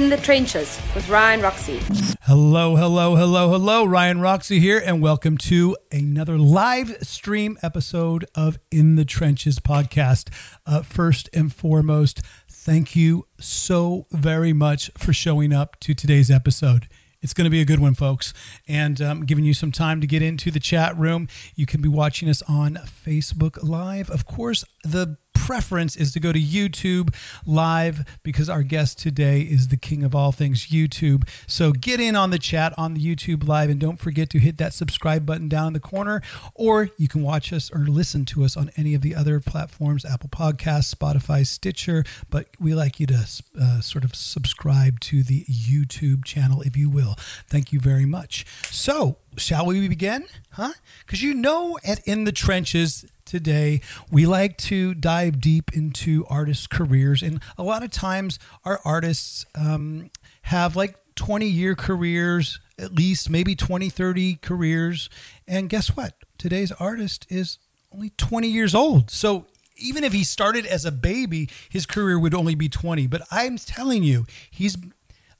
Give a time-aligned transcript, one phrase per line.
[0.00, 1.78] In the Trenches with Ryan Roxie.
[2.22, 3.84] Hello, hello, hello, hello.
[3.84, 10.32] Ryan Roxie here, and welcome to another live stream episode of In the Trenches podcast.
[10.64, 16.88] Uh, first and foremost, thank you so very much for showing up to today's episode.
[17.20, 18.32] It's going to be a good one, folks.
[18.66, 21.28] And um, giving you some time to get into the chat room.
[21.54, 24.08] You can be watching us on Facebook Live.
[24.08, 25.18] Of course, the
[25.50, 27.12] preference is to go to YouTube
[27.44, 31.28] live because our guest today is the king of all things YouTube.
[31.48, 34.58] So get in on the chat on the YouTube live and don't forget to hit
[34.58, 36.22] that subscribe button down in the corner.
[36.54, 40.04] Or you can watch us or listen to us on any of the other platforms
[40.04, 42.04] Apple Podcasts, Spotify, Stitcher.
[42.30, 43.26] But we like you to
[43.60, 47.16] uh, sort of subscribe to the YouTube channel, if you will.
[47.48, 48.46] Thank you very much.
[48.70, 50.24] So, shall we begin?
[50.50, 50.72] Huh?
[51.04, 53.80] Because you know, at In the Trenches, today,
[54.10, 57.22] we like to dive deep into artists' careers.
[57.22, 60.10] And a lot of times, our artists um,
[60.42, 65.08] have like 20 year careers, at least maybe 20, 30 careers.
[65.46, 66.14] And guess what?
[66.38, 67.58] Today's artist is
[67.92, 69.10] only 20 years old.
[69.10, 73.06] So even if he started as a baby, his career would only be 20.
[73.06, 74.76] But I'm telling you, he's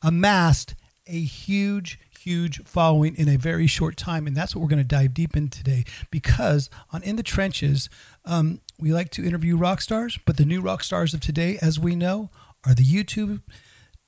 [0.03, 0.75] amassed
[1.07, 4.27] a huge, huge following in a very short time.
[4.27, 7.89] And that's what we're going to dive deep in today because on In the Trenches,
[8.25, 11.81] um, we like to interview rock stars, but the new rock stars of today, as
[11.81, 12.31] we know,
[12.67, 13.41] are the YouTube,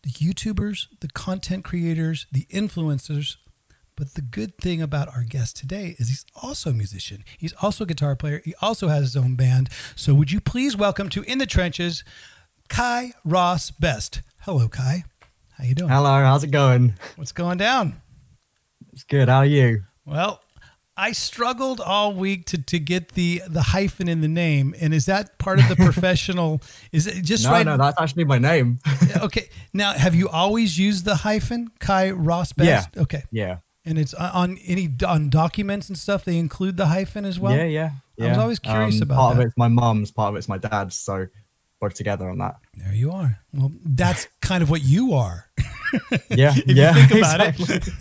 [0.03, 3.37] the YouTubers, the content creators, the influencers.
[3.95, 7.25] But the good thing about our guest today is he's also a musician.
[7.39, 8.41] He's also a guitar player.
[8.45, 9.69] He also has his own band.
[9.95, 12.03] So would you please welcome to In the Trenches,
[12.69, 14.23] Kai Ross Best.
[14.41, 15.05] Hello, Kai.
[15.59, 15.91] How you doing?
[15.91, 16.95] Hello, how's it going?
[17.17, 18.01] What's going down?
[18.93, 19.29] It's good.
[19.29, 19.83] How are you?
[20.07, 20.41] Well,
[20.97, 25.07] I struggled all week to, to get the the hyphen in the name, and is
[25.07, 26.63] that part of the professional?
[26.91, 27.67] Is it just no, right?
[27.67, 28.81] No, no, that's actually my name.
[29.19, 29.49] okay.
[29.75, 32.91] Now, have you always used the hyphen, Kai Ross Best?
[32.95, 33.03] Yeah.
[33.03, 33.23] Okay.
[33.31, 33.59] Yeah.
[33.85, 36.25] And it's on any on documents and stuff.
[36.25, 37.57] They include the hyphen as well.
[37.57, 37.91] Yeah, yeah.
[38.17, 38.27] yeah.
[38.27, 39.43] I was always curious um, about part that.
[39.43, 40.95] of it's my mom's, part of it's my dad's.
[40.95, 41.27] So
[41.83, 42.55] both together on that.
[42.77, 43.41] There you are.
[43.53, 45.47] Well, that's kind of what you are.
[46.31, 46.95] Yeah, yeah.
[46.95, 47.93] think about exactly.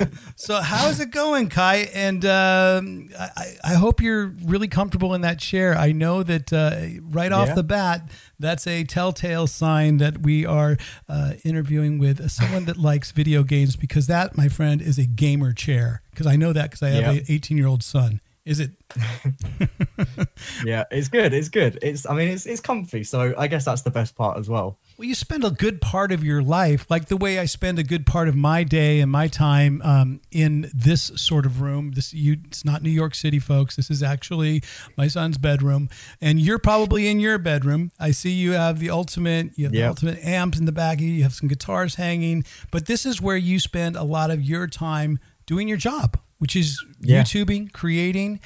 [0.00, 0.12] it.
[0.36, 1.88] so, how's it going, Kai?
[1.94, 5.76] And um, I, I hope you're really comfortable in that chair.
[5.78, 7.54] I know that uh, right off Yeah.
[7.54, 8.10] the bat,
[8.40, 10.76] that's a telltale sign that we are
[11.08, 15.52] uh, interviewing with someone that likes video games because that, my friend, is a gamer
[15.52, 16.02] chair.
[16.10, 17.20] Because I know that because I have Yeah.
[17.20, 18.20] an 18 year old son.
[18.44, 18.72] Is it?
[20.66, 21.32] yeah, it's good.
[21.32, 21.78] It's good.
[21.80, 22.06] It's.
[22.06, 23.02] I mean, it's it's comfy.
[23.02, 24.78] So I guess that's the best part as well.
[24.98, 27.82] Well, you spend a good part of your life, like the way I spend a
[27.82, 31.92] good part of my day and my time um, in this sort of room.
[31.92, 33.76] This, you, it's not New York City, folks.
[33.76, 34.62] This is actually
[34.94, 35.88] my son's bedroom,
[36.20, 37.92] and you're probably in your bedroom.
[37.98, 41.00] I see you have the ultimate, you have the ultimate amps in the back.
[41.00, 44.66] You have some guitars hanging, but this is where you spend a lot of your
[44.66, 47.22] time doing your job, which is Yeah.
[47.22, 48.40] YouTubing, creating.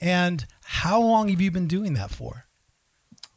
[0.00, 2.44] And how long have you been doing that for?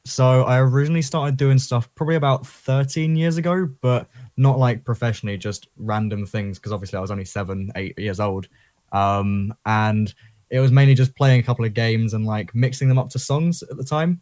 [0.04, 5.38] So I originally started doing stuff probably about 13 years ago, but not like professionally,
[5.38, 8.48] just random things because obviously I was only seven, eight years old.
[8.92, 10.14] Um, and
[10.50, 13.20] it was mainly just playing a couple of games and like mixing them up to
[13.20, 14.22] songs at the time.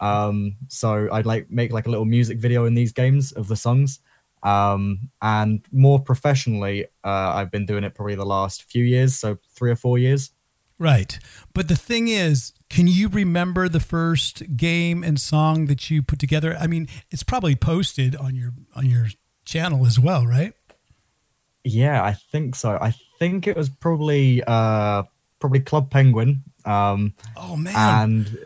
[0.00, 3.56] Um, so I'd like make like a little music video in these games of the
[3.56, 4.00] songs.
[4.42, 9.38] Um, and more professionally, uh, I've been doing it probably the last few years, so
[9.54, 10.30] three or four years.
[10.78, 11.18] Right.
[11.52, 16.18] But the thing is, can you remember the first game and song that you put
[16.18, 16.56] together?
[16.58, 19.08] I mean, it's probably posted on your on your
[19.44, 20.54] channel as well, right?
[21.64, 22.78] Yeah, I think so.
[22.80, 25.02] I think it was probably uh
[25.38, 26.44] probably Club Penguin.
[26.64, 27.74] Um Oh man.
[27.76, 28.38] and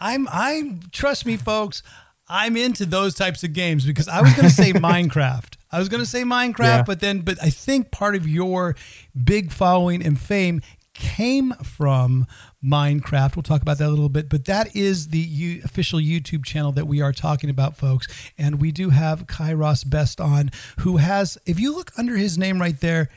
[0.00, 1.82] I'm I'm trust me folks,
[2.28, 5.54] I'm into those types of games because I was going to say Minecraft.
[5.70, 6.82] I was going to say Minecraft, Yeah.
[6.82, 8.74] but then but I think part of your
[9.22, 10.60] big following and fame
[10.94, 12.26] came from
[12.64, 13.36] Minecraft.
[13.36, 16.72] We'll talk about that a little bit, but that is the U- official YouTube channel
[16.72, 18.08] that we are talking about, folks.
[18.36, 22.60] And we do have Kairos Best on, who has, if you look under his name
[22.60, 23.10] right there,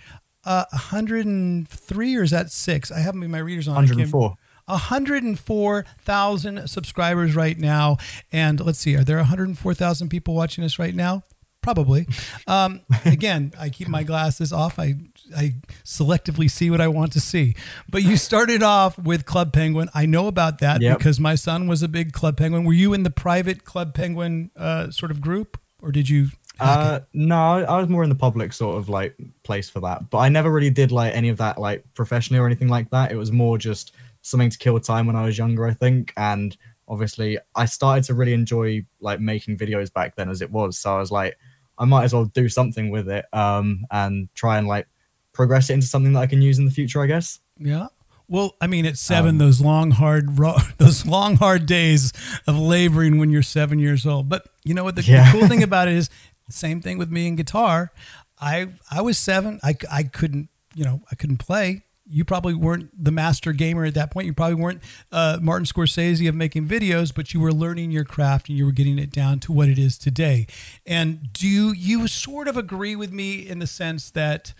[0.46, 2.92] uh, 103 or is that six?
[2.92, 3.76] I have them in my readers on.
[3.76, 4.36] 104.
[4.66, 7.98] 104,000 subscribers right now.
[8.32, 11.24] And let's see, are there 104,000 people watching us right now?
[11.62, 12.08] Probably.
[12.48, 14.80] Um, again, I keep my glasses off.
[14.80, 14.96] I
[15.38, 15.56] I
[15.86, 17.56] selectively see what I want to see.
[17.90, 19.88] But you started off with Club Penguin.
[19.94, 20.98] I know about that Yep.
[20.98, 22.66] because my son was a big Club Penguin.
[22.66, 26.30] Were you in the private Club Penguin uh, sort of group, or did you?
[26.60, 30.10] Uh no, I was more in the public sort of like place for that.
[30.10, 33.12] But I never really did like any of that like professionally or anything like that.
[33.12, 36.14] It was more just something to kill time when I was younger, I think.
[36.18, 36.56] And
[36.88, 40.78] obviously I started to really enjoy like making videos back then as it was.
[40.78, 41.38] So I was like,
[41.78, 44.88] I might as well do something with it um, and try and like
[45.34, 47.40] progress it into something that I can use in the future, I guess.
[47.58, 47.88] Yeah.
[48.28, 52.14] Well, I mean, at seven, Um, those long, hard, ro- those long, hard days
[52.48, 54.30] of laboring when you're seven years old.
[54.30, 54.96] But you know what?
[54.96, 55.32] The, Yeah.
[55.32, 56.10] the cool thing about it is,
[56.50, 57.92] same thing with me and guitar.
[58.40, 59.60] I I was seven.
[59.64, 61.84] I I couldn't you know I couldn't play.
[62.06, 64.28] You probably weren't the master gamer at that point.
[64.28, 64.82] You probably weren't
[65.12, 68.72] uh, Martin Scorsese of making videos, but you were learning your craft and you were
[68.72, 70.48] getting it down to what it is today.
[70.86, 74.54] And do you, you sort of agree with me in the sense that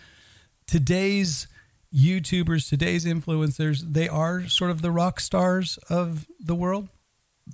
[0.68, 1.48] today's
[1.94, 6.88] YouTubers, today's influencers, they are sort of the rock stars of the world.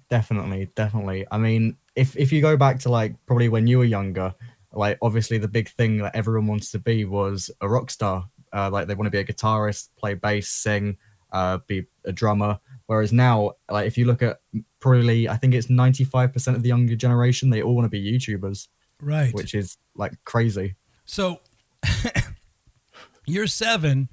[0.10, 1.26] Definitely, definitely.
[1.32, 4.36] I mean, if if you go back to like probably when you were younger,
[4.72, 8.30] like obviously the big thing that everyone wants to be was a rock star.
[8.58, 10.98] Uh, like they want to be a guitarist, play bass, sing,
[11.32, 12.60] uh, be a drummer.
[12.88, 14.40] Whereas now, like if you look at
[14.80, 17.90] probably, I think it's ninety five percent of the younger generation, they all want to
[17.90, 18.68] be YouTubers,
[19.02, 19.34] Right.
[19.34, 20.76] which is like crazy.
[21.06, 21.42] So
[23.26, 24.10] year seven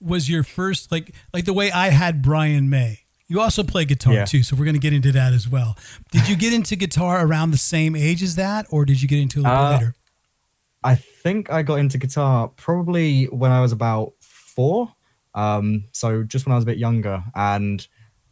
[0.00, 3.00] was your first like like the way I had Brian May.
[3.26, 4.24] You also play guitar Yeah.
[4.26, 5.78] too, so we're going to get into that as well.
[6.12, 9.18] Did you get into guitar around the same age as that, or did you get
[9.18, 9.94] into it a little Uh, bit later?
[10.84, 14.92] I think I got into guitar probably when I was about four.
[15.34, 17.24] Um, so just when I was a bit younger.
[17.34, 17.86] And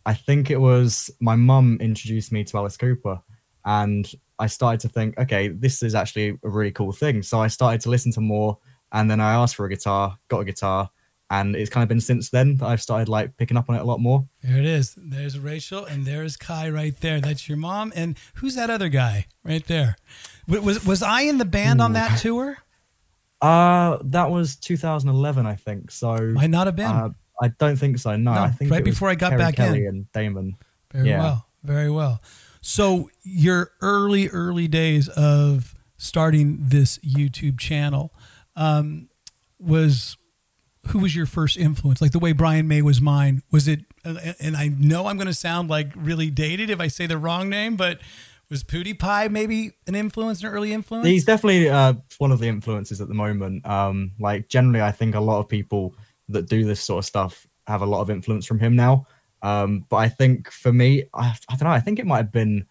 [0.05, 3.23] I think it was my mum introduced me to Alice Cooper.
[3.65, 7.23] And I started to think, okay, this is actually a really cool thing.
[7.23, 8.59] So I started to listen to more.
[8.93, 10.91] And then I asked for a guitar, got a guitar.
[11.33, 13.81] And it's kind of been since then that I've started like picking up on it
[13.81, 14.29] a lot more.
[14.43, 14.95] There it is.
[14.99, 17.21] There's Rachel, and there's Kai right there.
[17.23, 17.91] That's your mom.
[17.97, 19.97] And who's that other guy right there?
[20.47, 22.59] Was was I in the band on that tour?
[23.41, 25.91] Uh, that was 2011, I think.
[25.91, 26.87] So Might not have been.
[26.87, 27.09] uh,
[27.41, 28.15] I don't think so.
[28.15, 29.89] No, No, I think right before I got Kerry back Kelly in.
[29.89, 30.57] and Damon.
[30.93, 31.19] Very Yeah.
[31.21, 31.47] well.
[31.65, 32.23] Very well.
[32.61, 38.13] So your early, early days of starting this YouTube channel
[38.55, 39.09] um,
[39.59, 40.17] was
[40.89, 42.01] who was your first influence?
[42.01, 43.43] Like the way Brian May was mine.
[43.51, 43.81] Was it?
[44.05, 47.49] And I know I'm going to sound like really dated if I say the wrong
[47.49, 48.01] name, but
[48.51, 51.07] was PewDiePie maybe an influence, an early influence?
[51.07, 53.65] He's definitely uh, one of the influences at the moment.
[53.67, 55.95] Um, like generally, I think a lot of people
[56.29, 59.07] that do this sort of stuff have a lot of influence from him now.
[59.43, 61.75] Um, but I think for me, I, I don't know.
[61.75, 62.67] I think it might have been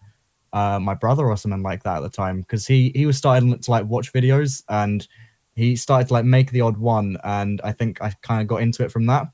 [0.52, 3.58] uh, my brother or something like that at the time because he he was starting
[3.58, 5.06] to like watch videos and
[5.54, 8.62] he started to like make the odd one, and I think I kind of got
[8.62, 9.28] into it from that.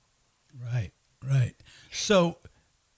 [0.72, 0.90] Right,
[1.26, 1.54] right.
[1.90, 2.38] So,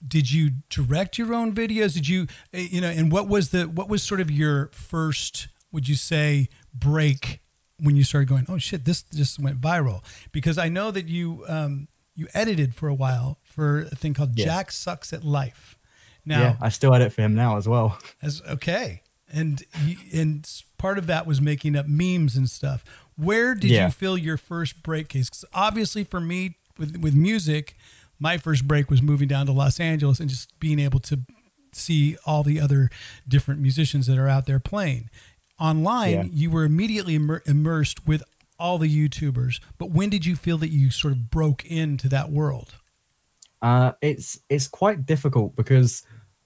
[0.05, 1.93] did you direct your own videos?
[1.93, 5.47] Did you, eh, you know, and what was the what was sort of your first?
[5.71, 7.41] Would you say break
[7.79, 8.45] when you started going?
[8.49, 12.89] Oh shit, this just went viral because I know that you um, you edited for
[12.89, 14.45] a while for a thing called Yeah.
[14.45, 15.77] Jack Sucks at Life.
[16.25, 17.97] Now, yeah, I still edit for him now as well.
[18.21, 19.01] as okay,
[19.31, 20.47] and you, and
[20.77, 22.83] part of that was making up memes and stuff.
[23.23, 23.85] Where did Yeah.
[23.85, 25.29] you feel your first break case?
[25.29, 27.75] 'Cause obviously, for me with with music,
[28.19, 31.19] my first break was moving down to Los Angeles and just being able to
[31.71, 32.89] see all the other
[33.27, 35.09] different musicians that are out there playing.
[35.59, 36.23] Online, Yeah.
[36.33, 38.23] you were immediately immer- immersed with
[38.59, 39.59] all the YouTubers.
[39.77, 42.75] But when did you feel that you sort of broke into that world?
[43.61, 46.03] Uh, it's it's quite difficult because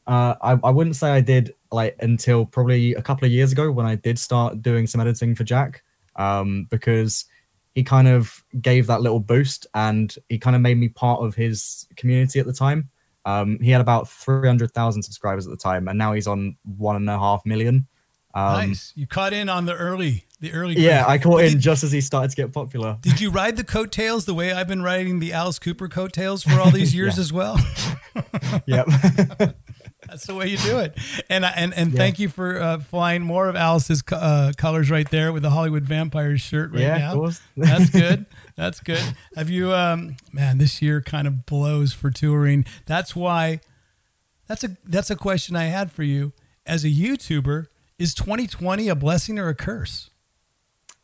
[0.07, 3.72] uh, I, I wouldn't say I did like until probably a couple of years ago
[3.72, 5.82] when I did start doing some editing for Jack
[6.15, 7.25] um, because
[7.74, 11.36] he kind of gave that little boost and he kind of made me part of
[11.36, 12.89] his community at the time.
[13.25, 17.10] Um, he had about 300,000 subscribers at the time and now he's on one and
[17.10, 17.88] a half million.
[18.36, 18.91] Um, nice.
[18.95, 20.75] You caught in on the early, the early.
[20.75, 21.13] Yeah, craze.
[21.13, 22.98] I caught in just as he started to get popular.
[23.01, 26.60] Did you ride the coattails the way I've been riding the Alice Cooper coattails for
[26.60, 27.57] all these years as well?
[28.65, 28.88] yep.
[30.15, 30.98] That's the way you do it.
[31.29, 31.98] And and and Yeah.
[31.98, 35.84] thank you for uh, flying more of Alice's uh, colors right there with the Hollywood
[35.84, 37.29] Vampires shirt right yeah, now.
[37.57, 38.25] That's good.
[38.55, 39.03] That's good.
[39.36, 42.63] Have you um man, this year kind of blows for touring.
[42.86, 43.60] That's why
[44.48, 46.31] that's a that's a question I had for you
[46.65, 47.65] as a YouTuber.
[48.00, 50.12] Is 2020 a blessing or a curse?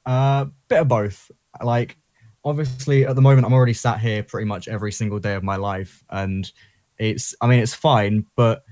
[0.06, 1.32] Uh, bit of both.
[1.62, 1.98] Like,
[2.46, 5.58] obviously, at the moment, I'm already sat here pretty much every single day of my
[5.58, 6.50] life, and
[6.98, 7.36] it's.
[7.42, 8.64] I mean, it's fine, but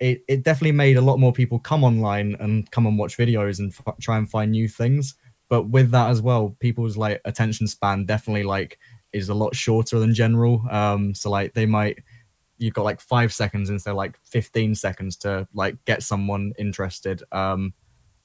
[0.00, 3.58] it it definitely made a lot more people come online and come and watch videos
[3.58, 5.14] and f- try and find new things.
[5.48, 8.78] But with that as well, people's like attention span definitely like
[9.12, 10.62] is a lot shorter than general.
[10.70, 11.98] Um, so like they might
[12.58, 17.22] you've got like five seconds instead of like 15 seconds to like get someone interested.
[17.32, 17.72] Um,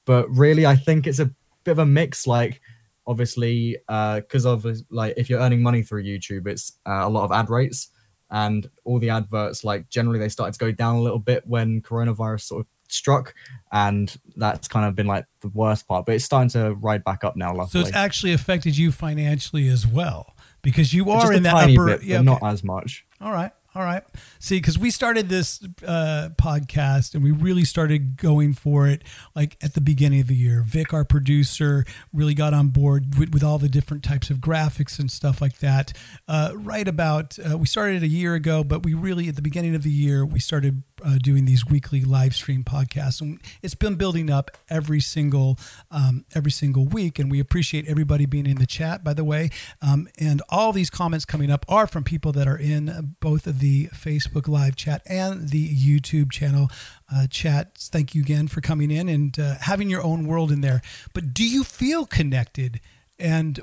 [0.04, 1.30] but really, I think it's a
[1.64, 2.26] bit of a mix.
[2.26, 2.60] Like,
[3.06, 7.24] obviously, uh because of like if you're earning money through YouTube, it's uh, a lot
[7.24, 7.88] of ad rates,
[8.34, 11.80] and all the adverts like generally they started to go down a little bit when
[11.80, 13.32] coronavirus sort of struck
[13.72, 17.24] and that's kind of been like the worst part but it's starting to ride back
[17.24, 17.84] up now luckily.
[17.84, 22.00] So it's actually affected you financially as well because you are in that upper bit,
[22.00, 23.52] but yeah, not as much All right.
[23.76, 24.04] All right.
[24.38, 29.02] See, because we started this uh, podcast and we really started going for it
[29.34, 30.62] like at the beginning of the year.
[30.64, 35.00] Vic, our producer, really got on board with, with all the different types of graphics
[35.00, 35.92] and stuff like that.
[36.28, 39.74] Uh, right about, uh, we started a year ago, but we really, at the beginning
[39.74, 43.20] of the year, we started uh, doing these weekly live stream podcasts.
[43.20, 45.58] And it's been building up every single,
[45.90, 47.18] um, every single week.
[47.18, 49.50] And we appreciate everybody being in the chat, by the way.
[49.82, 53.58] Um, and all these comments coming up are from people that are in both of
[53.58, 53.63] the
[53.94, 56.68] Facebook live chat and the YouTube channel
[57.14, 57.76] uh, chat.
[57.78, 60.82] Thank you again for coming in and uh, having your own world in there.
[61.12, 62.80] But do you feel connected?
[63.18, 63.60] And,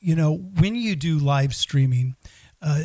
[0.00, 2.16] you know, when you do live streaming,
[2.62, 2.84] uh,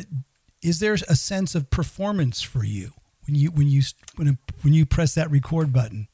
[0.62, 2.92] is there a sense of performance for you
[3.26, 3.82] when you when you
[4.16, 6.08] when when you press that record button,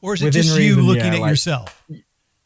[0.00, 1.84] or is it Within just you reason, looking yeah, at like- yourself?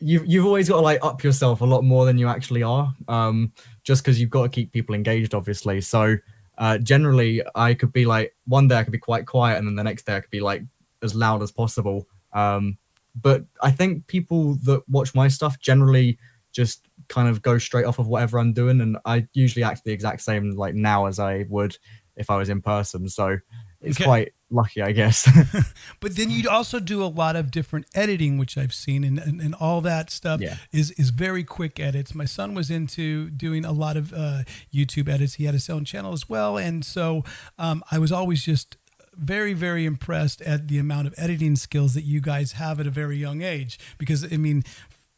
[0.01, 2.93] you've you've always got to like up yourself a lot more than you actually are
[3.07, 3.53] um
[3.85, 6.17] just because you've got to keep people engaged obviously so
[6.59, 9.75] uh generally i could be like one day i could be quite quiet and then
[9.75, 10.63] the next day i could be like
[11.03, 12.07] as loud as possible.
[12.33, 12.79] Um
[13.21, 16.19] but i think people that watch my stuff generally
[16.53, 19.93] just kind of go straight off of whatever i'm doing and i usually act the
[19.93, 21.77] exact same like now as i would
[22.17, 23.09] if i was in person.
[23.09, 23.39] So
[23.85, 24.05] it's Okay.
[24.05, 25.29] quite lucky i guess
[26.01, 29.41] But then you also do a lot of different editing, which I've seen, and, and,
[29.41, 30.57] and all that stuff Yeah.
[30.73, 32.15] is is very quick edits.
[32.15, 35.35] My son was into doing a lot of uh, YouTube edits.
[35.35, 37.25] He had his own channel as well, and so
[37.59, 38.77] um, I was always just
[39.17, 42.91] very very impressed at the amount of editing skills that you guys have at a
[42.91, 43.79] very young age.
[43.99, 44.63] Because I mean.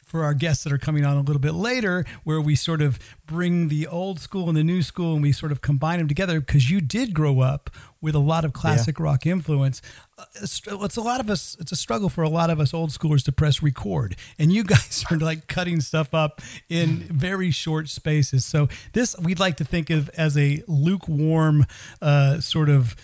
[0.06, 3.00] For our guests that are coming on a little bit later, where we sort of
[3.26, 6.38] bring the old school and the new school and we sort of combine them together,
[6.38, 7.70] because you did grow up
[8.00, 9.82] with a lot of classic rock influence.
[10.16, 12.72] Uh, it's it's a lot of us it's a struggle for a lot of us
[12.72, 14.14] old schoolers to press record.
[14.38, 18.44] And you guys are like cutting stuff up in very short spaces.
[18.44, 21.66] So this we'd like to think of as a lukewarm
[22.00, 22.94] uh, sort of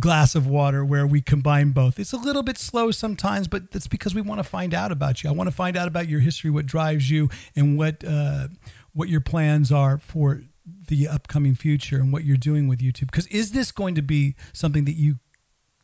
[0.00, 1.98] glass of water where we combine both.
[1.98, 5.22] It's a little bit slow sometimes but that's because we want to find out about
[5.22, 5.30] you.
[5.30, 8.48] I want to find out about your history what drives you and what uh,
[8.92, 10.42] what your plans are for
[10.88, 13.06] the upcoming future and what you're doing with youtube.
[13.06, 15.18] Because is this going to be something that you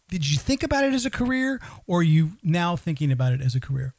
[0.09, 3.40] did you think about it as a career or are you now thinking about it
[3.40, 3.95] as a career?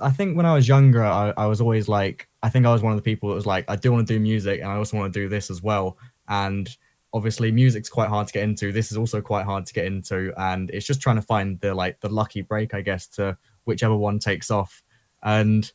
[0.00, 2.82] I think when I was younger, I, I was always like, I think I was
[2.82, 4.76] one of the people that was like, I do want to do music and I
[4.76, 5.98] also want to do this as well.
[6.26, 6.68] And
[7.12, 8.72] obviously, music's quite hard to get into.
[8.72, 10.32] This is also quite hard to get into.
[10.36, 13.96] And it's just trying to find the like the lucky break, I guess, to whichever
[13.96, 14.82] one takes off.
[15.22, 15.70] And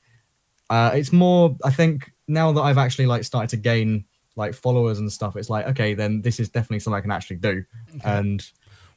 [0.70, 5.00] uh, it's more, I think, now that I've actually like started to gain like followers
[5.00, 7.64] and stuff, it's like, okay, then this is definitely something I can actually do.
[8.04, 8.44] And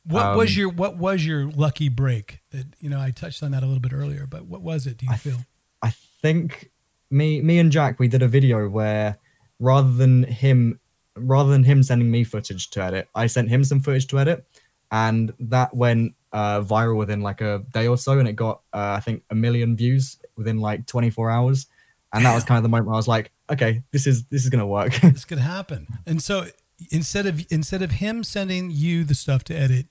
[0.04, 3.50] what was Um, your what was your lucky break that you know i touched on
[3.50, 5.38] that a little bit earlier but what was it do you I feel
[5.82, 5.90] I
[6.22, 6.70] think
[7.10, 9.18] me me and Jack we did a video where
[9.58, 10.78] rather than him
[11.16, 14.46] rather than him sending me footage to edit, I sent him some footage to edit,
[14.90, 18.94] and that went uh, viral within like a day or so, and it got uh,
[18.96, 21.66] I think a million views within like 24 hours,
[22.12, 24.44] and that was kind of the moment where I was like, okay, this is this
[24.44, 24.94] is gonna work.
[25.00, 25.86] this could happen.
[26.06, 26.46] And so
[26.90, 29.86] instead of instead of him sending you the stuff to edit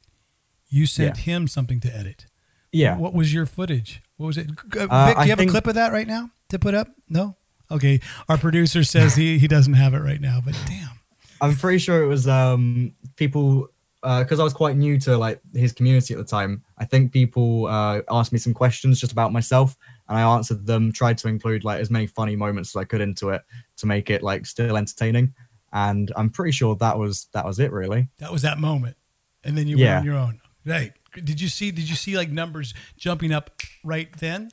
[0.69, 2.25] you sent him something to edit.
[2.71, 4.01] Yeah, what was your footage?
[4.17, 4.49] What was it?
[4.49, 6.89] Uh, vic do you have think- a clip of that right now to put up?
[7.09, 7.37] No?
[7.71, 7.99] Okay.
[8.27, 10.99] Our producer says he he doesn't have it right now but damn
[11.45, 13.69] I'm pretty sure it was um people
[14.03, 16.63] because I was quite new to like his community at the time.
[16.77, 19.75] I think people uh, asked me some questions just about myself,
[20.07, 20.91] and I answered them.
[20.91, 23.41] Tried to include like as many funny moments as I could into it
[23.77, 25.33] to make it like still entertaining.
[25.73, 28.07] And I'm pretty sure that was that was it really.
[28.19, 28.95] that was that moment
[29.43, 29.97] and then you went Yeah.
[29.99, 30.91] on your own right
[31.23, 34.49] did you see did you see like numbers jumping up right then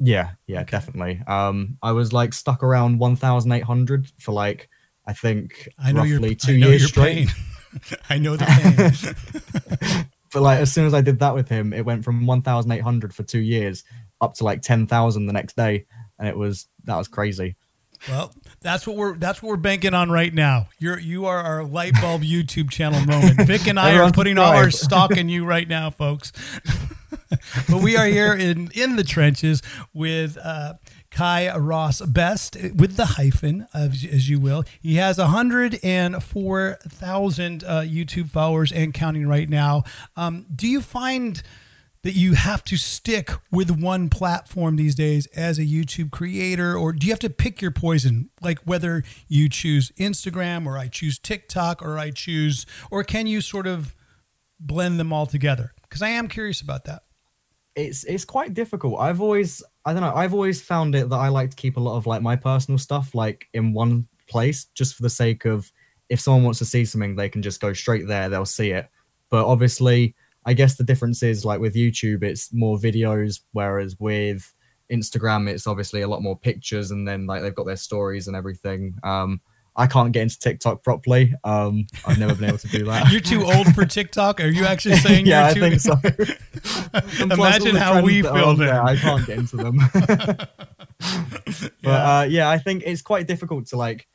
[0.00, 1.22] Yeah, yeah, definitely.
[1.28, 4.68] Um, I was like stuck around 1,800 for like
[5.06, 7.28] I think i know roughly your two I know years straight.
[8.08, 8.44] i know the
[9.90, 13.14] pain but like as soon as I did that with him, it went from 1,800
[13.14, 13.84] for two years
[14.20, 15.86] up to like 10,000 the next day,
[16.18, 17.56] and it was that was crazy.
[18.08, 20.68] Well, that's what we're that's what we're banking on right now.
[20.78, 23.42] You're you are our light bulb YouTube channel moment.
[23.46, 26.32] Vic and I are putting all our stock in you right now, folks.
[27.68, 29.62] but we are here in in the trenches
[29.94, 30.74] with uh,
[31.12, 34.64] Kai Ross Best with the hyphen, as, you will.
[34.80, 39.84] He has 104,000 uh, YouTube followers and counting right now.
[40.16, 41.42] Um, do you find
[42.02, 46.92] that you have to stick with one platform these days as a YouTube creator, or
[46.92, 48.30] do you have to pick your poison?
[48.40, 53.40] Like whether you choose Instagram or I choose TikTok or I choose, or can you
[53.40, 53.94] sort of
[54.58, 55.72] blend them all together?
[55.82, 57.02] Because I am curious about that.
[57.76, 59.00] It's it's quite difficult.
[59.00, 60.14] I've always I don't know.
[60.14, 62.78] I've always found it that I like to keep a lot of like my personal
[62.78, 65.70] stuff like in one place, just for the sake of
[66.08, 68.28] if someone wants to see something, they can just go straight there.
[68.28, 68.88] They'll see it.
[69.30, 74.52] But obviously, I guess the difference is like with YouTube, it's more videos, whereas with
[74.92, 78.36] Instagram, it's obviously a lot more pictures, and then like they've got their stories and
[78.36, 78.94] everything.
[79.02, 79.40] Um,
[79.74, 81.34] I can't get into TikTok properly.
[81.44, 83.10] Um, I've never been able to do that.
[83.10, 84.40] you're too old for TikTok.
[84.40, 85.78] Are you actually saying yeah, you're I too?
[85.78, 87.22] think so.
[87.24, 88.82] Imagine how we feel there.
[88.82, 89.78] I can't get into them.
[89.92, 90.50] but
[91.82, 92.18] Yeah.
[92.18, 94.06] uh, yeah, I think it's quite difficult to like.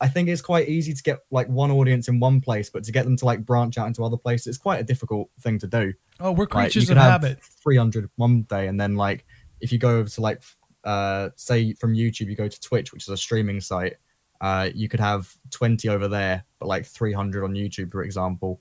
[0.00, 2.92] I think it's quite easy to get like one audience in one place, but to
[2.92, 5.68] get them to like branch out into other places, it's quite a difficult thing to
[5.68, 5.92] do.
[6.18, 7.38] Oh, we're Like, creatures could of have habit.
[7.62, 9.24] 300 one day, and then like
[9.60, 10.42] if you go over to like
[10.84, 13.94] uh say from YouTube, you go to Twitch, which is a streaming site.
[14.42, 18.60] Uh, you could have 20 over there, but like 300 on YouTube, for example.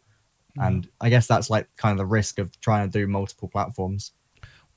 [0.61, 4.11] And I guess that's like kind of the risk of trying to do multiple platforms.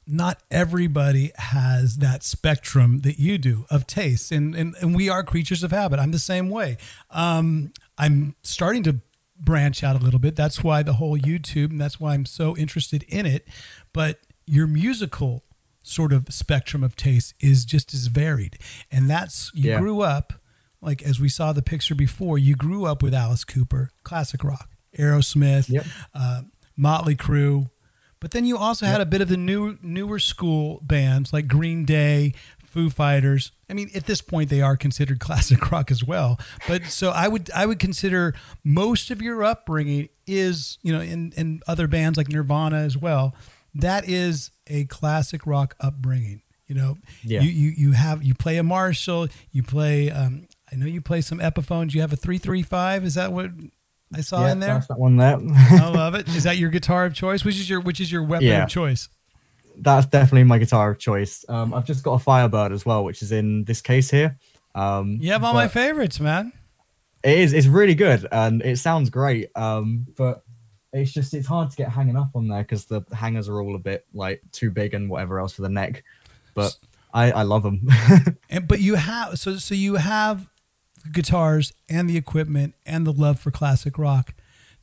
[0.06, 5.22] not everybody has that spectrum that you do of taste and, and and we are
[5.24, 6.76] creatures of habit i'm the same way
[7.10, 9.00] um i'm starting to
[9.40, 12.54] branch out a little bit that's why the whole youtube and that's why i'm so
[12.58, 13.48] interested in it
[13.94, 15.42] but your musical
[15.82, 18.58] sort of spectrum of taste is just as varied
[18.92, 19.78] and that's you Yeah.
[19.80, 20.34] grew up
[20.84, 24.68] like as we saw the picture before you grew up with alice cooper classic rock
[24.98, 25.84] aerosmith Yep.
[26.14, 26.42] uh,
[26.76, 27.70] motley crue
[28.20, 31.84] but then you also had a bit of the new newer school bands like Green
[31.84, 33.52] Day, Foo Fighters.
[33.68, 36.40] I mean, at this point they are considered classic rock as well.
[36.66, 38.32] But so I would I would consider
[38.64, 43.34] most of your upbringing is, you know, in, in other bands like Nirvana as well.
[43.74, 46.40] That is a classic rock upbringing.
[46.66, 47.42] You know, Yeah.
[47.42, 51.20] you, you you have you play a Marshall, you play um I know you play
[51.20, 51.94] some Epiphones.
[51.94, 53.04] You have a three three five.
[53.04, 53.50] Is that what
[54.12, 54.74] I saw yeah, in there?
[54.74, 55.38] that's that one there.
[55.54, 56.26] I love it.
[56.28, 57.44] Is that your guitar of choice?
[57.44, 58.64] Which is your which is your weapon Yeah.
[58.64, 59.08] of choice?
[59.76, 61.44] that's definitely my guitar of choice.
[61.48, 64.38] Um, I've just got a Firebird as well, which is in this case here.
[64.76, 66.52] Um, You have all my favorites, man.
[67.24, 67.52] It is.
[67.52, 69.50] It's really good, and it sounds great.
[69.56, 70.44] Um, but
[70.92, 73.74] it's just it's hard to get hanging up on there because the hangers are all
[73.74, 76.04] a bit like too big and whatever else for the neck.
[76.54, 76.76] But
[77.12, 77.88] I I love them.
[78.50, 80.48] And but you have so so you have
[81.04, 84.34] the guitars and the equipment and the love for classic rock.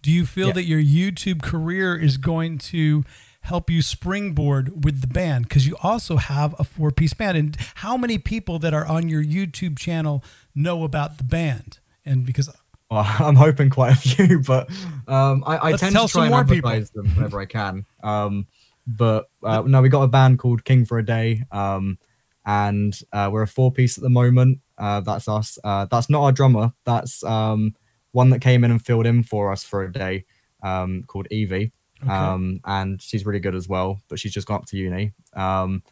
[0.02, 0.54] Do you feel Yeah.
[0.54, 3.04] that your YouTube career is going to
[3.42, 7.58] help you springboard with the band because you also have a four piece band and
[7.76, 12.50] how many people that are on your YouTube channel know about the band and because
[12.90, 14.70] well, I'm hoping quite a few, but
[15.08, 16.70] um, I, I tend to try and more people.
[16.70, 17.86] advertise them whenever I can.
[18.04, 18.48] Um,
[18.88, 22.00] but uh, no, we got a band called King for a Day, um,
[22.46, 24.60] and uh, we're a four piece at the moment.
[24.82, 25.58] Uh, that's us.
[25.64, 26.74] Uh, that's not our drummer.
[26.86, 27.76] That's um,
[28.12, 30.26] one that came in and filled in for us for a day,
[30.64, 31.72] um, called Evie.
[32.04, 32.12] Okay.
[32.12, 35.14] Um, and she's really good as well, but she's just gone up to uni.
[35.34, 35.84] Um,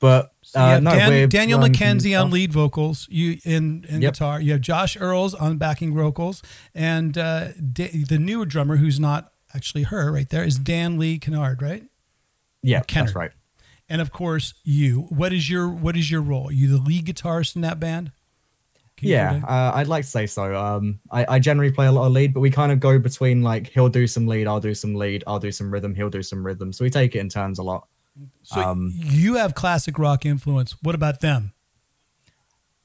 [0.00, 4.12] but uh, have no, Dan- Daniel McKenzie on lead vocals, you in, in Yep.
[4.14, 4.40] guitar.
[4.40, 6.42] You have Josh Earls on backing vocals,
[6.74, 11.18] and uh, Da- the newer drummer, who's not actually her right there, is Dan Lee
[11.18, 11.84] Kennard, right?
[12.62, 13.30] Yeah, that's right.
[13.88, 15.02] And of course, you.
[15.10, 16.48] What is your what is your role?
[16.48, 18.10] Are you the lead guitarist in that band?
[19.00, 20.54] Yeah, uh, I'd like to say so.
[20.54, 23.42] Um, I, I generally play a lot of lead, but we kind of go between
[23.42, 26.22] like he'll do some lead, I'll do some lead, I'll do some rhythm, he'll do
[26.22, 26.72] some rhythm.
[26.72, 27.88] So we take it in turns a lot.
[28.42, 30.76] So um, you have classic rock influence.
[30.82, 31.52] What about them?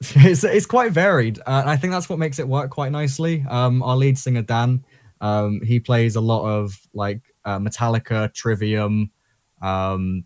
[0.00, 1.38] it's it's quite varied.
[1.40, 3.44] Uh, I think that's what makes it work quite nicely.
[3.48, 4.84] Um, our lead singer Dan,
[5.20, 9.10] um, he plays a lot of like uh, Metallica, Trivium.
[9.60, 10.24] Um,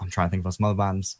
[0.00, 1.16] I'm trying to think of some other bands,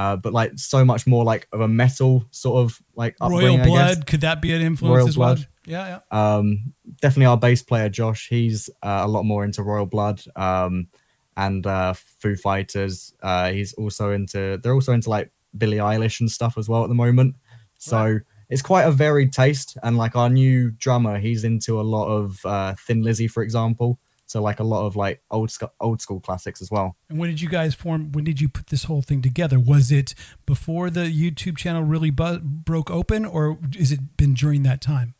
[0.00, 3.60] uh, but like so much more like of a metal sort of like Royal upbringing,
[3.60, 3.96] I guess.
[3.96, 5.34] Blood could that be an influence Royal as well?
[5.34, 5.48] Blood.
[5.66, 6.36] Yeah, yeah.
[6.36, 8.28] Um, definitely our bass player Josh.
[8.30, 10.88] He's uh, a lot more into Royal Blood um,
[11.36, 13.12] and uh, Foo Fighters.
[13.22, 14.58] Uh, he's also into.
[14.62, 17.36] They're also into like Billie Eilish and stuff as well at the moment.
[17.76, 19.76] So it's quite a varied taste.
[19.82, 23.98] And like our new drummer, he's into a lot of uh, Thin Lizzy, for example.
[24.30, 26.96] So like a lot of like old sc- old school classics as well.
[27.08, 28.12] And when did you guys form?
[28.12, 29.58] When did you put this whole thing together?
[29.58, 30.14] Was it
[30.46, 35.14] before the YouTube channel really bu- broke open, or is it been during that time?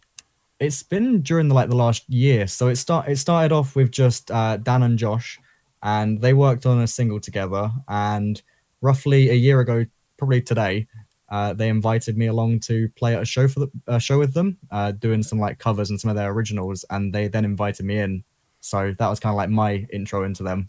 [0.61, 2.47] It's been during the like the last year.
[2.47, 5.41] So it start it started off with just uh, Dan and Josh,
[5.83, 7.73] and they worked on a single together.
[7.89, 8.41] And
[8.81, 9.87] roughly a year ago,
[10.19, 10.87] probably today,
[11.29, 14.35] uh, they invited me along to play at a show for the uh, show with
[14.35, 16.85] them, uh, doing some like covers and some of their originals.
[16.91, 18.23] And they then invited me in.
[18.61, 20.69] So that was kind of like my intro into them.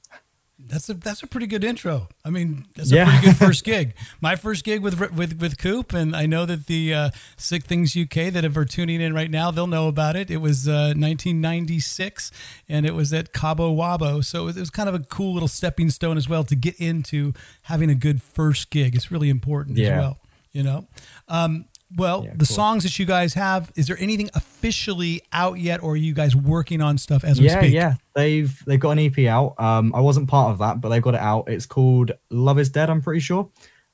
[0.64, 2.08] That's a that's a pretty good intro.
[2.24, 3.06] I mean, that's a Yeah.
[3.10, 3.96] pretty good first gig.
[4.22, 7.98] My first gig with with with Coop, and I know that the uh, Sick Things
[7.98, 10.30] UK that are tuning in right now, they'll know about it.
[10.30, 12.32] It was uh, 1996,
[12.70, 15.34] and it was at Cabo Wabo, so it was, it was kind of a cool
[15.34, 18.96] little stepping stone as well to get into having a good first gig.
[18.96, 20.20] It's really important as well,
[20.52, 20.88] you know.
[21.28, 21.66] Um,
[21.98, 22.56] well, Yeah, the cool.
[22.56, 26.36] songs that you guys have, is there anything officially out yet, or are you guys
[26.36, 27.74] working on stuff as we speak?
[27.74, 27.96] yeah.
[28.16, 29.56] They've they've got an EP out.
[29.60, 31.50] Um, I wasn't part of that, but they've got it out.
[31.50, 32.90] It's called Love Is Dead.
[32.90, 33.50] I'm pretty sure,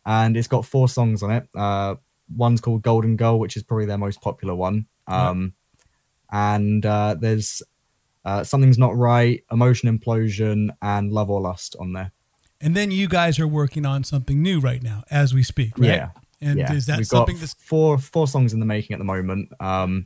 [0.05, 1.47] and it's got four songs on it.
[1.55, 1.95] Uh,
[2.35, 4.85] one's called Golden Girl, which is probably their most popular one.
[5.07, 5.53] Um,
[6.31, 7.61] and uh, there's
[8.25, 12.11] uh, something's not right, Emotion Implosion, and Love or Lust on there.
[12.59, 15.89] And then you guys are working on something new right now as we speak, right?
[15.89, 16.09] Yeah.
[16.41, 18.99] And yeah, is that we've something got that's four four songs in the making at
[18.99, 20.05] the moment, um,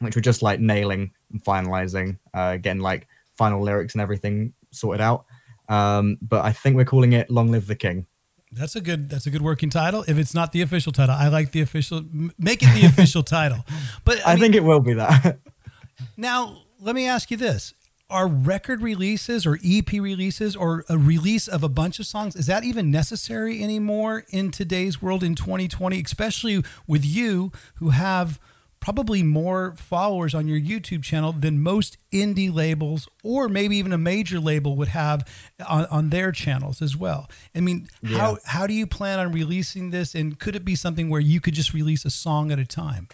[0.00, 5.00] which we're just like nailing and finalizing, uh, getting like final lyrics and everything sorted
[5.00, 5.26] out.
[5.68, 8.06] Um, but I think we're calling it "Long Live the King."
[8.52, 10.04] that's a good that's a good working title.
[10.08, 12.02] If it's not the official title, I like the official
[12.38, 13.64] make it the official title.
[14.04, 15.38] But I, I, mean, think it will be that.
[16.16, 17.74] now let me ask you this.
[18.10, 22.46] Are record releases or EP releases or a release of a bunch of songs is
[22.46, 28.40] that even necessary anymore in today's world in 2020 especially with you who have
[28.80, 33.98] probably more followers on your YouTube channel than most indie labels or maybe even a
[33.98, 35.26] major label would have
[35.68, 37.28] on, on their channels as well.
[37.54, 41.08] I mean, how how do you plan on releasing this and could it be something
[41.10, 43.08] where you could just release a song at a time?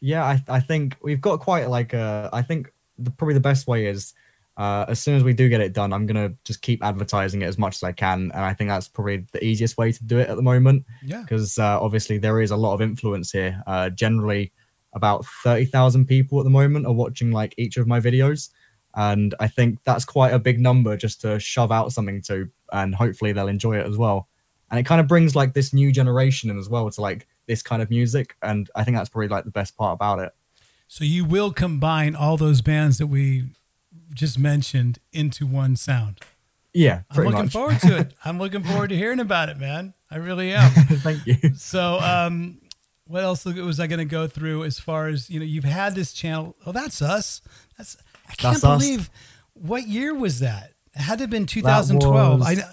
[0.00, 2.30] yeah, I, I think we've got quite like a.
[2.32, 4.14] I think the, probably the best way is
[4.56, 7.46] uh, as soon as we do get it done, I'm gonna just keep advertising it
[7.46, 10.18] as much as I can, and I think that's probably the easiest way to do
[10.18, 10.84] it at the moment.
[11.02, 11.22] Yeah.
[11.22, 13.62] because uh, obviously there is a lot of influence here.
[13.66, 14.52] Uh, generally,
[14.92, 18.50] about thirty thousand people at the moment are watching like each of my videos,
[18.94, 22.94] and I think that's quite a big number just to shove out something to, and
[22.94, 24.28] hopefully they'll enjoy it as well.
[24.70, 27.62] And it kind of brings like this new generation in as well to like this
[27.62, 30.32] kind of music, and I think that's probably like the best part about it.
[30.92, 33.44] So you will combine all those bands that we
[34.12, 36.18] just mentioned into one sound.
[36.74, 37.52] Yeah, I'm looking much.
[37.52, 38.14] forward to it.
[38.24, 39.94] I'm looking forward to hearing about it, man.
[40.10, 40.68] I really am.
[40.72, 41.36] Thank you.
[41.54, 42.58] So, um,
[43.06, 45.46] what else was I going to go through as far as you know?
[45.46, 46.56] You've had this channel.
[46.66, 47.40] Oh, that's us.
[47.78, 47.96] That's
[48.28, 48.82] I can't That's us.
[48.82, 49.10] believe.
[49.54, 50.72] What year was that?
[50.96, 52.40] It had to have been 2012.
[52.40, 52.64] was- I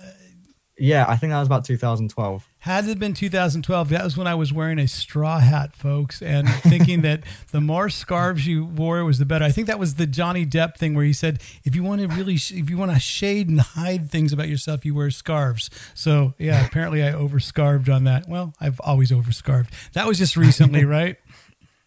[0.79, 2.47] Yeah, I think that was about 2012.
[2.59, 3.89] had it been 2012.
[3.89, 7.89] That was when I was wearing a straw hat, folks, and thinking that the more
[7.89, 9.43] scarves you wore was the better.
[9.43, 12.07] I think that was the Johnny Depp thing where he said, if you want to
[12.07, 15.71] really, sh- if you want to shade and hide things about yourself, you wear scarves.
[15.95, 18.29] So yeah, apparently I overscarved on that.
[18.29, 19.69] Well, I've always overscarved.
[19.93, 21.17] That was just recently, right?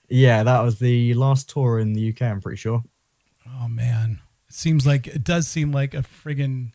[0.08, 2.22] Yeah, that was the last tour in the UK.
[2.22, 2.82] I'm pretty sure.
[3.46, 6.72] Oh man, it seems like it does seem like a friggin'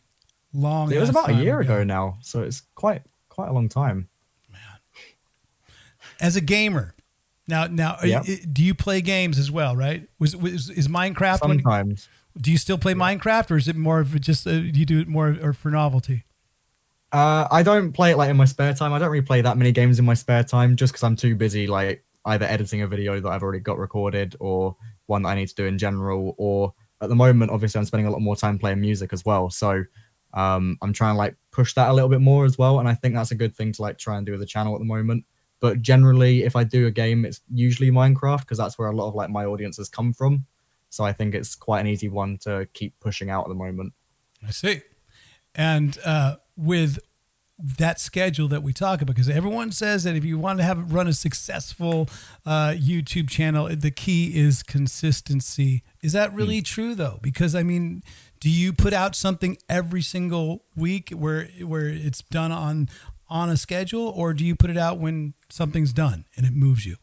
[0.56, 0.92] long.
[0.92, 4.08] It was about a year ago now, so it's quite quite a long time.
[4.52, 4.60] Man,
[6.20, 6.94] as a gamer,
[7.46, 8.26] now now Yep.
[8.52, 9.76] do you play games as well?
[9.76, 10.08] Right?
[10.18, 11.46] Was, was is Minecraft?
[11.46, 12.08] when- Sometimes.
[12.38, 15.08] Do you still play Minecraft, or is it more of just uh, you do it
[15.08, 16.24] more or for novelty?
[17.10, 18.92] Uh, I don't play it like in my spare time.
[18.92, 21.34] I don't really play that many games in my spare time, just because I'm too
[21.34, 25.34] busy, like either editing a video that I've already got recorded, or one that I
[25.36, 28.36] need to do in general, or at the moment, obviously, I'm spending a lot more
[28.36, 29.48] time playing music as well.
[29.48, 29.84] So
[30.36, 32.94] um, I'm trying to like push that a little bit more as well, and I
[32.94, 34.84] think that's a good thing to like try and do with the channel at the
[34.84, 35.24] moment.
[35.58, 39.08] But generally, if I do a game, it's usually Minecraft because that's where a lot
[39.08, 40.44] of like my audiences come from.
[40.90, 43.94] So I think it's quite an easy one to keep pushing out at the moment.
[44.46, 44.82] I see.
[45.54, 46.98] And uh, with
[47.58, 50.92] that schedule that we talk about, because everyone says that if you want to have
[50.92, 52.08] run a successful
[52.44, 55.82] uh, YouTube channel, the key is consistency.
[56.02, 57.18] Is that really true though?
[57.22, 58.02] Because I mean,
[58.46, 62.88] do you put out something every single week where where it's done on
[63.28, 66.86] on a schedule, or do you put it out when something's done and it moves
[66.86, 66.94] you?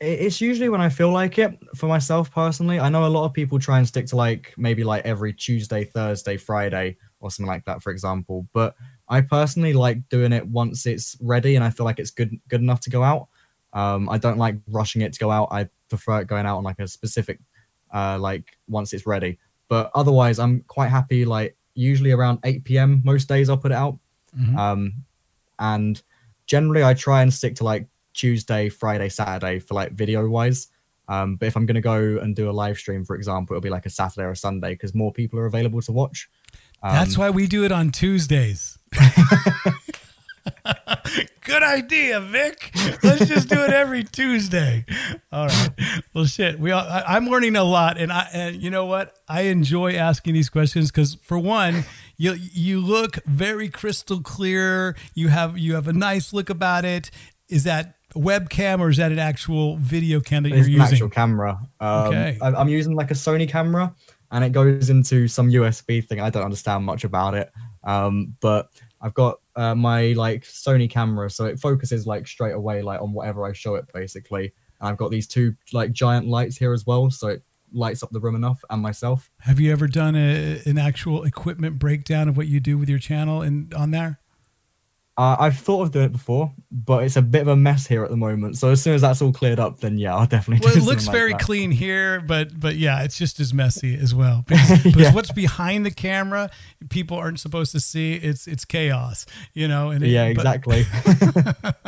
[0.00, 1.58] It's usually when I feel like it.
[1.76, 4.84] For myself personally, I know a lot of people try and stick to like maybe
[4.84, 8.48] like every Tuesday, Thursday, Friday, or something like that, for example.
[8.54, 8.74] But
[9.06, 12.62] I personally like doing it once it's ready and I feel like it's good good
[12.62, 13.28] enough to go out.
[13.74, 15.48] Um, I don't like rushing it to go out.
[15.50, 17.38] I prefer it going out on like a specific,
[17.92, 19.38] uh, like once it's ready.
[19.68, 21.24] But otherwise, I'm quite happy.
[21.24, 23.02] Like usually around 8 p.m.
[23.04, 23.98] most days, I'll put it out.
[24.38, 24.56] Mhm.
[24.56, 24.92] Um,
[25.58, 26.00] and
[26.46, 30.68] generally, I try and stick to like Tuesday, Friday, Saturday for like video wise.
[31.08, 33.70] Um, but if I'm gonna go and do a live stream, for example, it'll be
[33.70, 36.28] like a Saturday or a Sunday because more people are available to watch.
[36.82, 38.78] Um, That's why we do it on Tuesdays.
[41.44, 42.70] Good idea, Vic.
[43.02, 44.84] Let's just do it every Tuesday.
[45.32, 45.70] All right.
[46.14, 46.58] Well, shit.
[46.58, 49.14] We all, I, am learning a lot, and I and you know what?
[49.28, 51.84] I enjoy asking these questions because, for one,
[52.16, 54.96] you you look very crystal clear.
[55.14, 57.10] You have you have a nice look about it.
[57.48, 60.94] Is that webcam or is that an actual video cam that it's you're an using?
[60.96, 61.58] actual camera.
[61.80, 62.38] Um, Okay.
[62.40, 63.94] I, I'm using like a Sony camera,
[64.30, 66.20] and it goes into some USB thing.
[66.20, 67.52] I don't understand much about it,
[67.82, 68.70] um, but
[69.04, 73.12] I've got uh, my like Sony camera, so it focuses like straight away, like on
[73.12, 74.54] whatever I show it, basically.
[74.80, 78.08] And I've got these two like giant lights here as well, so it lights up
[78.12, 79.30] the room enough and myself.
[79.40, 82.98] Have you ever done a, an actual equipment breakdown of what you do with your
[82.98, 84.20] channel and on there?
[85.16, 88.02] Uh, I've thought of doing it before, but it's a bit of a mess here
[88.02, 88.58] at the moment.
[88.58, 90.64] So as soon as that's all cleared up, then yeah, I'll definitely.
[90.66, 91.40] Well, do it looks like very that.
[91.40, 94.44] clean here, but but yeah, it's just as messy as well.
[94.48, 95.14] Because, because Yeah.
[95.14, 96.50] what's behind the camera,
[96.88, 98.14] people aren't supposed to see.
[98.14, 99.90] It's it's chaos, you know.
[99.90, 100.84] And it- Yeah, but- exactly.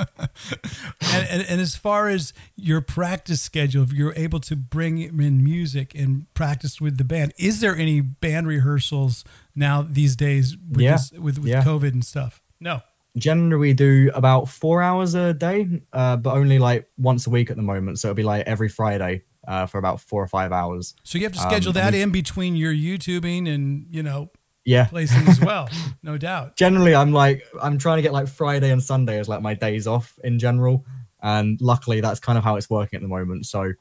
[1.12, 5.42] and, and, and as far as your practice schedule, if you're able to bring in
[5.42, 10.80] music and practice with the band, is there any band rehearsals now these days with
[10.80, 11.62] Yeah, this, with, with yeah.
[11.64, 12.40] COVID and stuff?
[12.60, 12.82] No.
[13.16, 17.50] Generally, we do about four hours a day, uh, but only like once a week
[17.50, 17.98] at the moment.
[17.98, 20.94] So it'll be like every Friday uh, for about four or five hours.
[21.02, 24.30] So you have to Um, schedule and that in between your YouTubing and you know
[24.64, 24.86] Yeah.
[24.86, 25.68] placing as well,
[26.02, 26.56] no doubt.
[26.56, 29.86] Generally, I'm like I'm trying to get like Friday and Sunday as like my days
[29.86, 30.84] off in general,
[31.22, 33.46] and luckily that's kind of how it's working at the moment.
[33.46, 33.72] So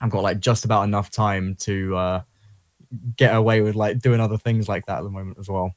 [0.00, 2.20] I've got like just about enough time to uh,
[3.16, 5.72] get away with like doing other things like that at the moment as well.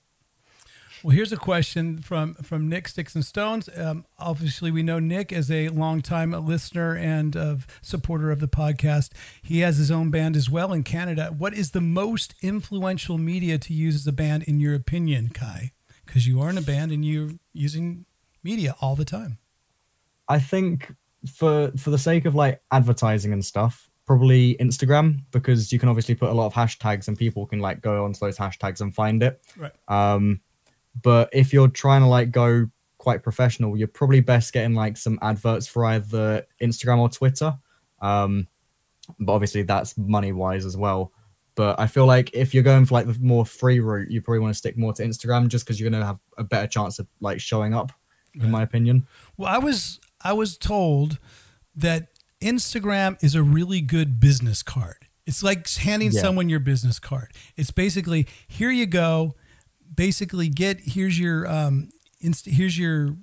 [1.01, 3.69] Well, here's a question from from Nick Sticks and Stones.
[3.75, 9.11] Um, obviously, we know Nick as a longtime listener and of supporter of the podcast.
[9.41, 11.33] He has his own band as well in Canada.
[11.37, 15.71] What is the most influential media to use as a band, in your opinion, Kai?
[16.05, 18.05] Because you are in a band and you're using
[18.43, 19.37] media all the time.
[20.27, 20.93] I think
[21.33, 26.15] for for the sake of like advertising and stuff, probably Instagram because you can obviously
[26.15, 29.23] put a lot of hashtags and people can like go onto those hashtags and find
[29.23, 29.41] it.
[29.55, 29.71] Right.
[29.87, 30.41] Um,
[31.01, 35.17] but if you're trying to like go quite professional, you're probably best getting like some
[35.21, 37.57] adverts for either Instagram or Twitter.
[38.01, 38.47] Um,
[39.19, 41.11] but obviously that's money wise as well.
[41.55, 44.39] But I feel like if you're going for like the more free route, you probably
[44.39, 47.07] want to stick more to Instagram just because you're gonna have a better chance of
[47.19, 47.91] like showing up,
[48.35, 49.07] in my opinion.
[49.37, 51.19] Well, I was I was told
[51.75, 52.07] that
[52.41, 55.07] Instagram is a really good business card.
[55.25, 56.21] It's like handing Yeah.
[56.21, 57.31] someone your business card.
[57.57, 59.35] It's basically here you go.
[59.93, 61.89] Basically, get here's your um,
[62.21, 63.15] inst- here's your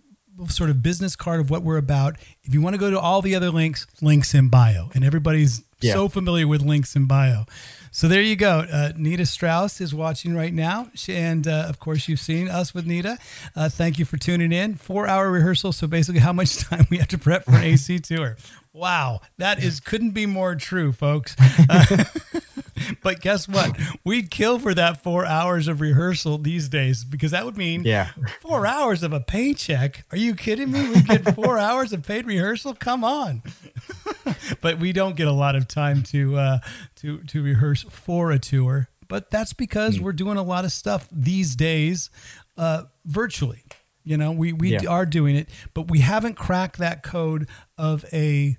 [0.48, 2.16] sort of business card of what we're about.
[2.42, 5.62] If you want to go to all the other links, links in bio, and everybody's
[5.81, 5.94] Yeah.
[5.94, 7.46] so familiar with links in bio.
[7.90, 8.66] So there you go.
[8.70, 12.74] Uh, Nita Strauss is watching right now, She- and uh, of course you've seen us
[12.74, 13.16] with Nita.
[13.55, 14.74] Uh, thank you for tuning in.
[14.74, 15.72] Four hour rehearsal.
[15.72, 18.37] So basically, how much time we have to prep for an AC tour?
[18.74, 21.35] Wow, that is couldn't be more true, folks.
[23.03, 23.79] But guess what?
[24.05, 28.11] We'd kill for that four hours of rehearsal these days because that would mean Yeah.
[28.40, 30.05] four hours of a paycheck.
[30.11, 30.88] Are you kidding me?
[30.90, 32.75] We get four hours of paid rehearsal?
[32.75, 33.42] Come on.
[34.61, 36.59] but we don't get a lot of time to uh,
[36.96, 38.88] to to rehearse for a tour.
[39.09, 42.11] But that's because we're doing a lot of stuff these days
[42.57, 43.62] uh, virtually.
[44.05, 44.87] You know, we we Yeah.
[44.88, 48.57] are doing it, but we haven't cracked that code of a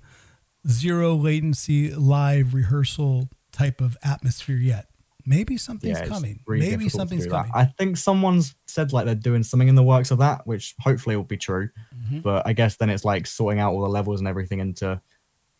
[0.66, 4.86] zero latency live rehearsal type of atmosphere yet.
[5.26, 6.40] Maybe something's it's coming.
[6.46, 7.48] really Maybe something's do that.
[7.48, 7.52] coming.
[7.54, 11.16] I think someone's said like they're doing something in the works of that, which hopefully
[11.16, 11.68] will be true.
[11.94, 12.20] Mm-hmm.
[12.20, 15.00] But I guess then it's like sorting out all the levels and everything into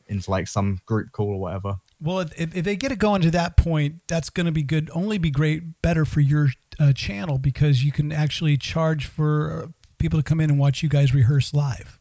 [0.06, 1.76] into like some group call or whatever.
[2.00, 4.90] Well, if, if they get it going to that point, that's going to be good.
[4.94, 6.48] Only be great, better for your
[6.80, 9.66] uh, channel because you can actually charge for uh,
[9.98, 11.97] people to come in and watch you guys rehearse live.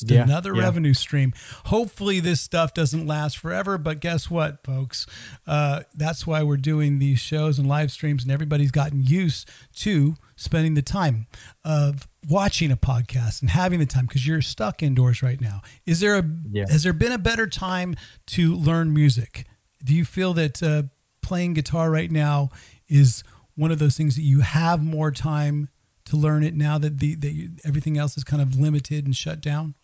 [0.00, 0.62] Just Yeah, another yeah.
[0.62, 1.32] revenue stream.
[1.66, 3.78] Hopefully, this stuff doesn't last forever.
[3.78, 5.06] But guess what, folks?
[5.46, 10.14] Uh, that's why we're doing these shows and live streams, and everybody's gotten used to
[10.36, 11.26] spending the time
[11.64, 15.62] of watching a podcast and having the time because you're stuck indoors right now.
[15.86, 16.64] Is there a Yeah.
[16.70, 17.94] has there been a better time
[18.28, 19.46] to learn music?
[19.84, 20.84] Do you feel that uh,
[21.22, 22.50] playing guitar right now
[22.88, 23.22] is
[23.54, 25.68] one of those things that you have more time
[26.04, 29.14] to learn it now that the that you, everything else is kind of limited and
[29.16, 29.74] shut down?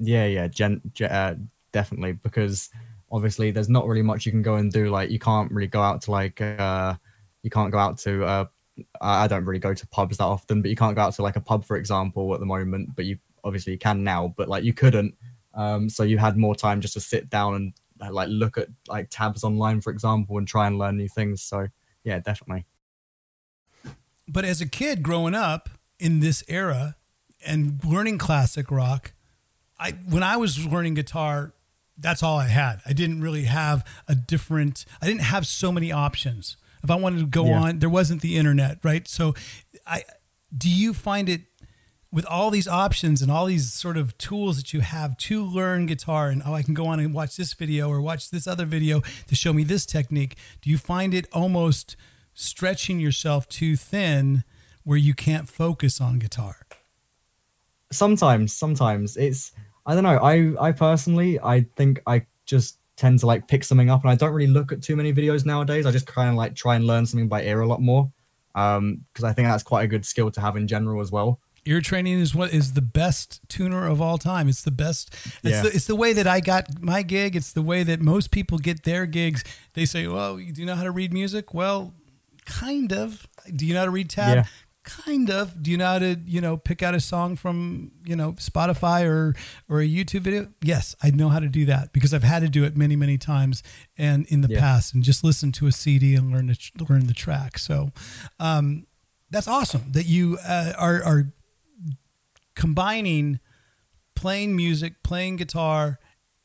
[0.00, 1.34] Yeah, yeah, gen, ge- uh,
[1.72, 2.70] definitely because
[3.10, 4.88] obviously there's not really much you can go and do.
[4.90, 6.94] Like you can't really go out to like uh,
[7.42, 8.44] you can't go out to uh,
[9.00, 11.22] I I don't really go to pubs that often, but you can't go out to
[11.22, 12.96] like a pub for example at the moment.
[12.96, 15.14] But you obviously you can now, but like you couldn't.
[15.54, 18.68] Um, so you had more time just to sit down and uh, like look at
[18.88, 21.42] like tabs online, for example, and try and learn new things.
[21.42, 21.68] So
[22.02, 22.66] yeah, definitely.
[24.26, 25.68] But as a kid growing up
[26.00, 26.96] in this era,
[27.46, 29.12] and learning classic rock,
[29.84, 31.52] I when I was learning guitar,
[31.98, 32.80] that's all I had.
[32.86, 34.84] I didn't really have a different.
[35.02, 36.56] I didn't have so many options.
[36.82, 37.60] If I wanted to go Yeah.
[37.60, 39.06] on, there wasn't the internet, right?
[39.08, 39.34] So,
[39.86, 40.04] I
[40.56, 41.42] do you find it
[42.10, 45.84] with all these options and all these sort of tools that you have to learn
[45.86, 48.64] guitar and oh I can go on and watch this video or watch this other
[48.66, 51.96] video to show me this technique do you find it almost
[52.32, 54.44] stretching yourself too thin
[54.84, 56.54] where you can't focus on guitar
[57.90, 59.50] sometimes sometimes it's
[59.86, 60.18] i don't know.
[60.18, 64.14] I i personally i think i just tend to like pick something up and i
[64.14, 65.84] don't really look at too many videos nowadays.
[65.86, 68.10] I just kind of like try and learn something by ear a lot more
[68.54, 71.40] um because i think that's quite a good skill to have in general as well.
[71.66, 74.48] Ear training is what is the best tuner of all time.
[74.50, 75.62] It's the best it's, Yeah.
[75.62, 77.34] the, it's the way that i got my gig.
[77.34, 79.42] It's the way that most people get their gigs.
[79.72, 81.54] They say well you do you know how to read music?
[81.54, 81.94] Well
[82.44, 83.26] kind of.
[83.56, 84.36] Do you know how to read tab?
[84.36, 84.44] Yeah.
[84.84, 88.14] Kind of do you know how to you know pick out a song from you
[88.14, 89.34] know spotify or
[89.68, 92.48] or a youtube video yes i know how to do that because i've had to
[92.48, 93.62] do it many many times
[93.96, 94.60] and in the Yeah.
[94.60, 97.92] past and just listen to a cd and learn the learn the track so
[98.38, 98.86] um
[99.30, 101.32] that's awesome that you uh, are are
[102.54, 103.40] combining
[104.14, 105.98] playing music, playing guitar,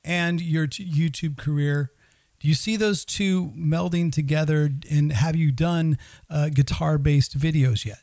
[0.04, 1.92] and your t- YouTube career.
[2.40, 4.70] Do you see those two melding together?
[4.90, 5.98] And have you done
[6.30, 8.00] uh, guitar based videos yet?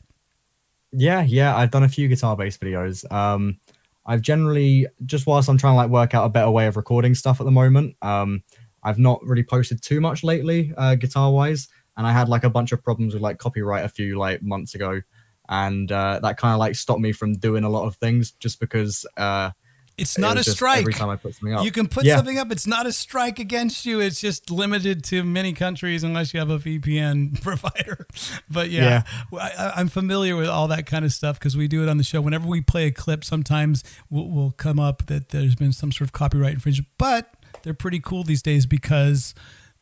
[0.97, 3.09] Yeah yeah i've done a few guitar based videos.
[3.11, 3.59] Um
[4.05, 7.13] i've generally just whilst i'm trying to like work out a better way of recording
[7.13, 8.41] stuff at the moment um
[8.83, 12.49] i've not really posted too much lately uh guitar wise and i had like a
[12.49, 14.99] bunch of problems with like copyright a few like months ago
[15.49, 18.59] and uh that kind of like stopped me from doing a lot of things just
[18.59, 19.51] because uh
[19.97, 20.79] It's it not a just strike.
[20.81, 22.17] every time i put something up You can put Yeah.
[22.17, 22.51] something up.
[22.51, 23.99] It's not a strike against you.
[23.99, 28.05] It's just limited to many countries unless you have a VPN provider.
[28.49, 29.39] But yeah, Yeah.
[29.39, 32.03] I, I'm familiar with all that kind of stuff because we do it on the
[32.03, 32.21] show.
[32.21, 36.07] Whenever we play a clip, sometimes we'll, we'll come up that there's been some sort
[36.07, 36.89] of copyright infringement.
[36.99, 37.33] But
[37.63, 39.33] they're pretty cool these days because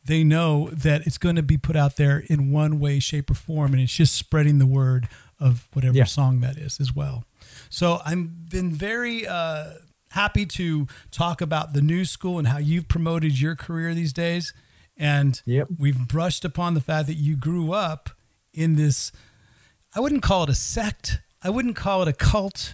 [0.04, 3.34] they know that it's going to be put out there in one way, shape, or
[3.34, 6.04] form, and it's just spreading the word of whatever Yeah.
[6.04, 7.24] song that is as well.
[7.68, 9.74] So I'm been very uh,
[10.10, 14.52] happy to talk about the new school and how you've promoted your career these days.
[14.96, 15.68] And Yep.
[15.78, 18.10] we've brushed upon the fact that you grew up
[18.54, 19.12] in this.
[19.94, 21.20] I wouldn't call it a sect.
[21.42, 22.72] I wouldn't call it a cult.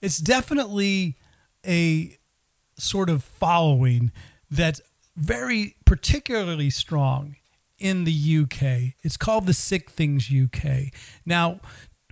[0.00, 1.16] It's definitely
[1.66, 2.16] a
[2.76, 4.10] sort of following
[4.50, 4.80] that's
[5.16, 7.36] very particularly strong
[7.78, 8.94] in the UK.
[9.02, 10.90] It's called the Sick Things UK.
[11.24, 11.60] Now,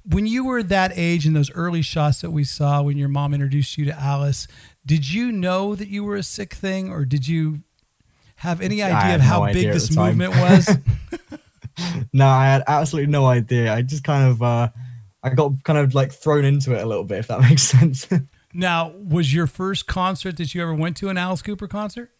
[0.08, 3.34] when you were that age in those early shots that we saw when your mom
[3.34, 4.48] introduced you to Alice,
[4.86, 7.60] did you know that you were a sick thing or did you
[8.36, 10.76] have any idea of how no big this movement was?
[12.12, 14.68] no i had absolutely no idea i just kind of uh
[15.22, 18.08] i got kind of like thrown into it a little bit if that makes sense
[18.52, 22.10] now, was your first concert that you ever went to an Alice Cooper concert?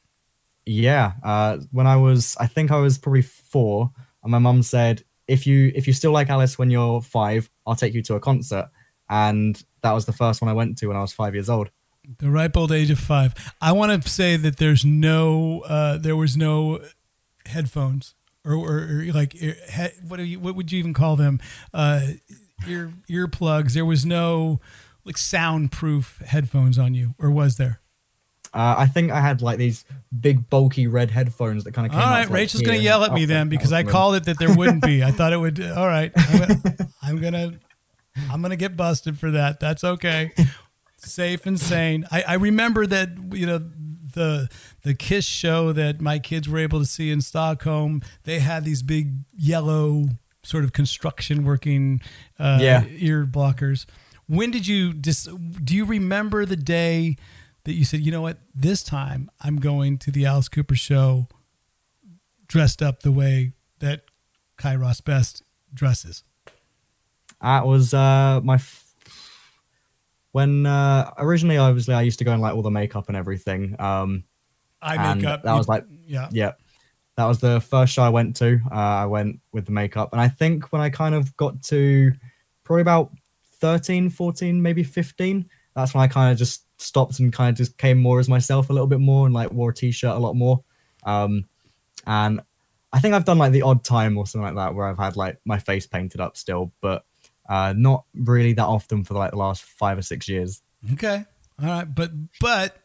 [0.66, 3.90] Yeah, uh, when I was, I think I was probably four,
[4.22, 7.76] and my mum said, "If you if you still like Alice when you're five, I'll
[7.76, 8.70] take you to a concert."
[9.08, 11.70] And that was the first one I went to when I was five years old.
[12.18, 13.34] The ripe old age of five.
[13.60, 16.80] I want to say that there's no, uh, there was no
[17.46, 19.54] headphones or, or, or like he,
[20.06, 21.40] what you, what would you even call them?
[21.72, 22.02] Uh,
[22.66, 23.74] ear earplugs.
[23.74, 24.60] There was no
[25.04, 27.80] like soundproof headphones on you, or was there?
[28.54, 29.84] Uh, I think I had like these
[30.18, 32.08] big bulky red headphones that kind of All came.
[32.08, 34.24] up right, to, like, Rachel's going to yell at me then because I called it
[34.24, 35.04] that there wouldn't be.
[35.04, 35.60] I thought it would.
[35.60, 36.58] All right, I'm gonna,
[37.02, 37.52] I'm gonna,
[38.30, 39.60] I'm gonna get busted for that.
[39.60, 40.32] That's okay.
[40.96, 42.06] Safe and sane.
[42.10, 43.58] I, I remember that you know
[44.14, 44.48] the
[44.82, 48.00] the Kiss show that my kids were able to see in Stockholm.
[48.24, 50.06] They had these big yellow
[50.42, 52.00] sort of construction working
[52.38, 52.84] uh, Yeah.
[52.88, 53.84] ear blockers.
[54.26, 55.28] When did you dis-
[55.62, 57.16] do you remember the day
[57.68, 61.28] that you said, you know what, this time I'm going to the Alice Cooper show
[62.46, 64.04] dressed up the way that
[64.56, 65.42] Kairos Best
[65.74, 66.24] dresses?
[67.42, 68.54] That was uh, my.
[68.54, 68.86] F-
[70.32, 73.76] when uh, originally, obviously, I used to go in like all the makeup and everything.
[73.78, 74.24] Um,
[74.80, 76.30] I And make that was like- yeah.
[76.32, 76.52] yeah
[77.16, 80.20] that was the first show i went to uh, i went with the makeup and
[80.20, 82.12] i think when i kind of got to
[82.62, 83.10] probably about
[83.56, 87.76] 13 14 maybe 15 that's when i kind of just stopped and kind of just
[87.76, 90.34] came more as myself a little bit more and like wore a t-shirt a lot
[90.34, 90.62] more
[91.04, 91.44] um
[92.06, 92.40] and
[92.92, 95.16] i think i've done like the odd time or something like that where i've had
[95.16, 97.04] like my face painted up still but
[97.48, 100.62] uh not really that often for like the last five or six years
[100.92, 101.24] Okay.
[101.60, 101.94] All right.
[101.94, 102.76] But but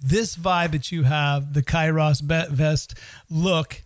[0.00, 2.94] this vibe that you have, the Kairos vest
[3.30, 3.82] look,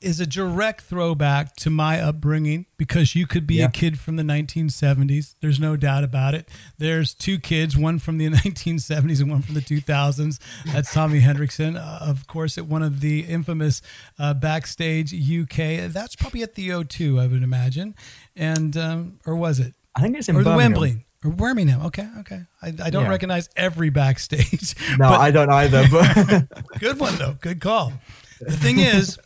[0.00, 3.64] is a direct throwback to my upbringing because you could be Yeah.
[3.66, 5.34] a kid from the 1970s.
[5.40, 6.48] There's no doubt about it.
[6.78, 10.38] There's two kids, one from the 1970s and one from the 2000s.
[10.66, 13.82] That's Tommy Henriksen, uh, of course, at one of the infamous
[14.20, 15.90] uh, backstage UK.
[15.92, 17.94] That's probably at the O2, I would imagine,
[18.36, 19.74] and um, or was it?
[19.96, 21.84] I think it's in or the Wembley or Birmingham.
[21.86, 22.42] Okay, okay.
[22.62, 23.08] I, I don't Yeah.
[23.10, 24.76] recognize every backstage.
[24.98, 25.84] No, but I don't either.
[25.90, 26.44] But
[26.78, 27.36] good one though.
[27.40, 27.92] Good call.
[28.40, 29.18] The thing is,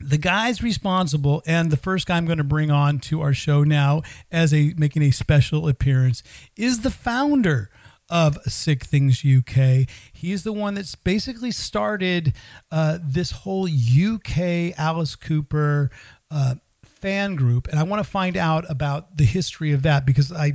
[0.00, 3.64] the guy's responsible, and the first guy I'm going to bring on to our show
[3.64, 6.22] now as a making a special appearance
[6.56, 7.70] is the founder
[8.10, 9.88] of Sick Things UK.
[10.12, 12.34] He's the one that's basically started
[12.70, 15.90] uh, this whole UK Alice Cooper.
[16.30, 20.32] Uh, fan group and i want to find out about the history of that because
[20.32, 20.52] i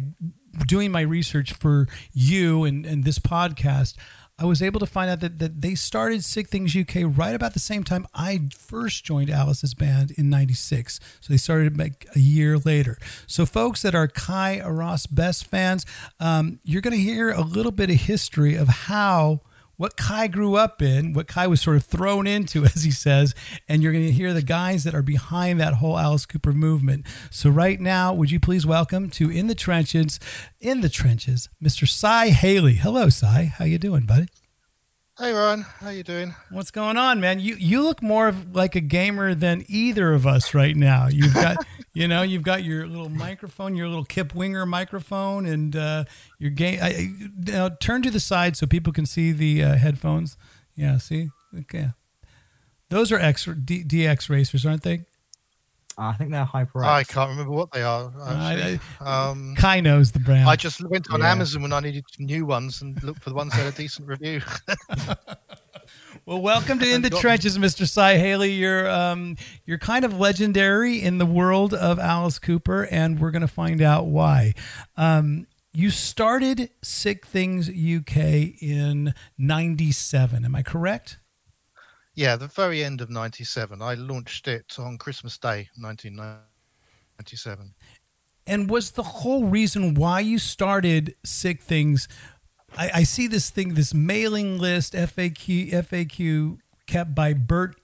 [0.68, 3.96] doing my research for you and, and this podcast
[4.38, 7.54] i was able to find out that, that they started sick things uk right about
[7.54, 12.20] the same time i first joined alice's band in 96 so they started like a
[12.20, 12.98] year later.
[13.28, 15.86] So folks that are kai ross best fans
[16.20, 19.42] um, you're going to hear a little bit of history of how
[19.78, 23.34] what Kai grew up in, what Kai was sort of thrown into, as he says,
[23.68, 27.06] and you're going to hear the guys that are behind that whole Alice Cooper movement.
[27.32, 30.20] So right now, would you please welcome to In the Trenches,
[30.60, 31.88] In the Trenches, Mr.
[31.88, 32.76] Cy Haley.
[32.76, 33.46] Hello, Cy.
[33.58, 34.28] How you doing, buddy?
[35.24, 36.36] Hey Ron, how you doing?
[36.50, 37.40] What's going on, man?
[37.40, 41.08] You you look more like a gamer than either of us right now.
[41.08, 45.78] You've got you know you've got your little microphone, your little Kip Winger microphone, and
[45.78, 46.04] uh,
[46.40, 46.78] your game.
[46.84, 50.36] I, now turn to the side so people can see the uh, headphones.
[50.76, 51.92] Yeah, see, okay.
[52.90, 55.06] Those are DX racers, aren't they?
[55.98, 56.84] I think they're hyper.
[56.84, 58.12] I can't remember what they are.
[58.28, 58.80] Actually.
[59.00, 60.50] um, Kai knows the brand.
[60.50, 61.32] I just went on Yeah.
[61.32, 64.08] Amazon when I needed new ones and looked for the ones that had a decent
[64.08, 64.42] review.
[66.26, 67.86] Well, welcome to In the Trenches, Mr.
[67.86, 68.54] Cy Haley.
[68.54, 69.36] You're um,
[69.66, 73.82] you're kind of legendary in the world of Alice Cooper, and we're going to find
[73.82, 74.54] out why.
[74.96, 78.16] Um, you started Sick Things UK
[78.62, 80.46] in '97.
[80.46, 81.18] Am I correct?
[82.16, 83.82] Yeah, the very end of '97.
[83.82, 87.74] I launched it on Christmas Day, 1997.
[88.46, 92.08] And was the whole reason why you started Sick Things?
[92.78, 96.58] I, I see this thing, this mailing list, FAQ, FAQ
[96.88, 97.76] kept by Bert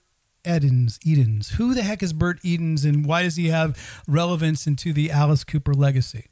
[0.46, 0.98] Edens.
[1.04, 1.50] Edens.
[1.50, 5.44] Who the heck is Bert Edens, and why does he have relevance into the Alice
[5.44, 6.26] Cooper legacy?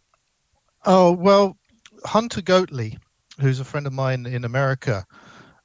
[0.84, 1.57] Oh well,
[2.05, 2.99] Hunter Goatley,
[3.40, 5.05] who's a friend of mine in America,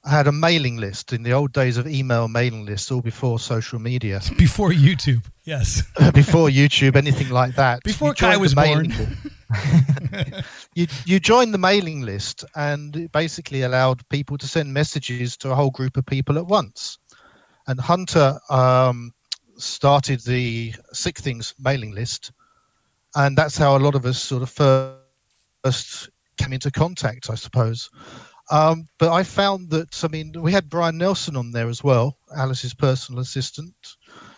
[0.05, 3.79] had a mailing list in the old days of email mailing lists, all before social
[3.79, 5.83] media, Before YouTube, yes.
[6.13, 7.83] before YouTube, anything like that.
[7.83, 8.91] Before You Kai was born.
[10.75, 15.51] you you joined the mailing list, and it basically allowed people to send messages to
[15.51, 16.97] a whole group of people at once.
[17.67, 19.13] And Hunter um,
[19.57, 22.31] started the Sick Things mailing list,
[23.15, 24.49] and that's how a lot of us sort of
[25.63, 27.89] first came into contact, I suppose.
[28.53, 32.17] Um, but I found that I mean we had Brian Nelson on there as well,
[32.37, 33.73] Alice's personal assistant,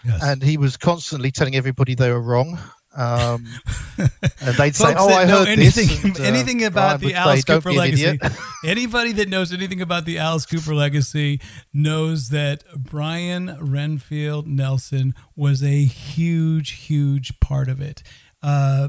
[0.06, 0.24] Yes.
[0.24, 2.58] and he was constantly telling everybody they were wrong.
[2.96, 3.46] Um,
[3.98, 7.12] and they'd say, "Oh, I heard anything, this," and, uh, anything about Brian the would
[7.12, 8.20] say, Alice Cooper be an legacy,
[8.66, 11.42] anybody that knows anything about the Alice Cooper legacy
[11.74, 18.02] knows that Brian Renfield Nelson was a huge, huge part of it.
[18.42, 18.88] Uh,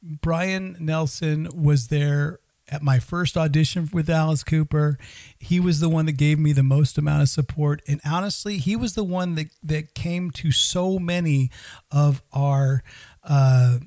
[0.00, 2.38] Brian Nelson was there
[2.72, 4.98] at my first audition with Alice Cooper.
[5.38, 7.82] He was the one that gave me the most amount of support.
[7.86, 11.50] And honestly, he was the one that, that came to so many
[11.90, 12.82] of our
[13.22, 13.78] uh,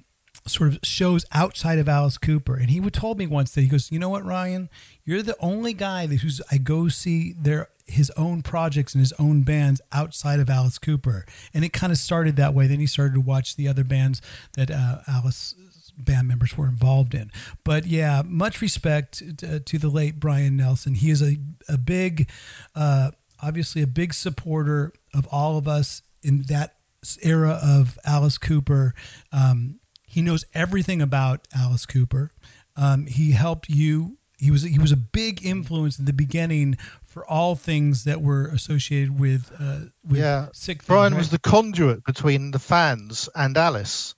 [0.48, 2.56] sort of shows outside of Alice Cooper.
[2.56, 4.70] And he would told me once that he goes, you know what, Ryan,
[5.04, 9.14] you're the only guy that who's I go see their his own projects and his
[9.20, 11.26] own bands outside of Alice Cooper.
[11.54, 12.66] And it kind of started that way.
[12.66, 14.24] Then he started to watch the other bands
[14.54, 15.54] that uh, Alice
[15.98, 17.32] band members were involved in.
[17.64, 20.96] But yeah, much respect to, to the late Brian Nelson.
[20.96, 21.38] He is a,
[21.68, 22.30] a big,
[22.76, 26.76] uh, obviously a big supporter of all of us in that
[27.22, 28.94] era of Alice Cooper.
[29.32, 32.32] Um, he knows everything about Alice Cooper.
[32.76, 34.18] Um, he helped you.
[34.38, 38.48] He was he was a big influence in the beginning for all things that were
[38.48, 40.82] associated with uh, with Yeah, sick.
[40.82, 41.20] Things, Brian right?
[41.20, 44.15] was the conduit between the fans and Alice,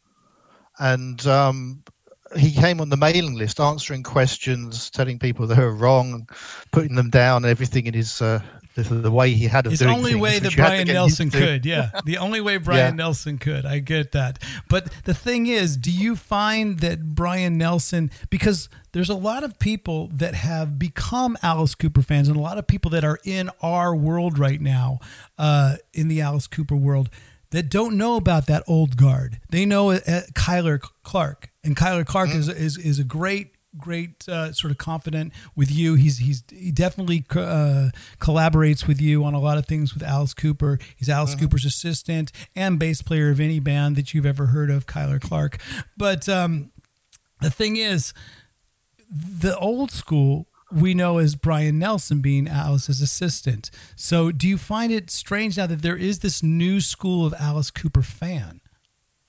[0.80, 1.84] and um,
[2.36, 6.28] he came on the mailing list, answering questions, telling people they were wrong,
[6.72, 8.42] putting them down, everything in his uh,
[8.84, 10.86] the, the way he had of His only things, way that which you had to
[10.86, 11.90] Brian Nelson could, yeah.
[12.06, 13.04] The only way Brian Yeah.
[13.06, 13.66] Nelson could.
[13.66, 14.40] I get that.
[14.70, 19.58] But the thing is, do you find that Brian Nelson, because there's a lot of
[19.58, 23.50] people that have become Alice Cooper fans, and a lot of people that are in
[23.62, 25.00] our world right now,
[25.40, 27.10] uh, in the Alice Cooper world,
[27.52, 29.40] that don't know about that old guard.
[29.50, 30.00] They know uh,
[30.34, 32.40] Kyler Clark, and Kyler Clark mm-hmm.
[32.40, 35.96] is, is is a great great uh, sort of confident with you.
[35.96, 37.90] He's he's he definitely uh,
[38.20, 40.80] collaborates with you on a lot of things with Alice Cooper.
[40.96, 41.42] He's Alice mm-hmm.
[41.42, 45.60] Cooper's assistant and bass player of any band that you've ever heard of, Kyler Clark.
[45.96, 46.72] But um,
[47.42, 48.14] the thing is,
[49.10, 53.72] the old school we know as Brian Nelson being Alice's assistant.
[53.96, 57.72] So, do you find it strange now that there is this new school of Alice
[57.72, 58.62] Cooper fan?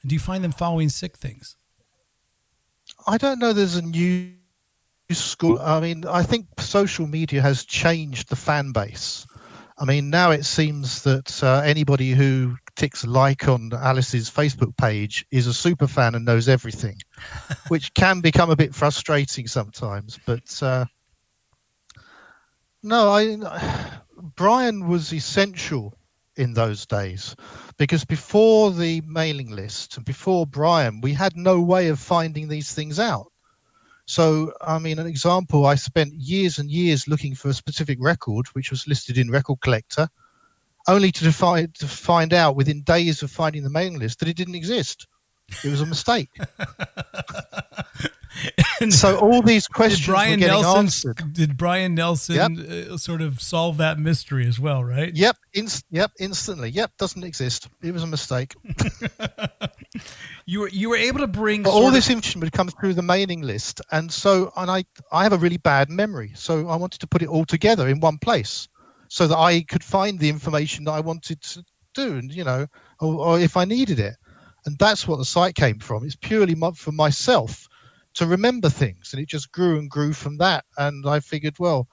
[0.05, 1.57] Do you find them following sick things?
[3.07, 3.53] I don't know.
[3.53, 4.33] There's a new
[5.11, 5.59] school.
[5.61, 9.27] I mean, I think social media has changed the fan base.
[9.81, 15.25] I mean, now it seems that uh, anybody who ticks like on Alice's Facebook page
[15.31, 16.97] is a super fan and knows everything,
[17.69, 20.19] which can become a bit frustrating sometimes.
[20.27, 20.87] But uh,
[22.83, 23.37] no, I
[24.37, 25.95] Brian was essential
[26.37, 27.35] in those days
[27.77, 32.73] because before the mailing list and before Brian, we had no way of finding these
[32.73, 33.27] things out.
[34.07, 38.47] So, I mean, an example, I spent years and years looking for a specific record,
[38.55, 40.09] which was listed in Record Collector,
[40.87, 44.37] only to, find to find out within days of finding the mailing list that it
[44.37, 45.07] didn't exist.
[45.65, 46.31] It was a mistake.
[48.81, 51.33] And so all these questions did Brian Nelson answered.
[51.33, 52.91] did Brian Nelson yep.
[52.91, 55.15] uh, sort of solve that mystery as well, right?
[55.15, 56.71] Yep, inst- yep, instantly.
[56.71, 57.69] Yep, doesn't exist.
[57.83, 58.55] It was a mistake.
[60.47, 63.43] you were you were able to bring all this information would come through the mailing
[63.43, 67.07] list, and so and I I have a really bad memory, so I wanted to
[67.07, 68.69] put it all together in one place,
[69.09, 72.67] so that I could find the information that I wanted to do, and you know,
[73.01, 74.15] or, or if I needed it,
[74.69, 76.05] and that's what the site came from.
[76.05, 77.67] It's purely for myself
[78.19, 81.89] to remember things and it just grew and grew from that and i figured well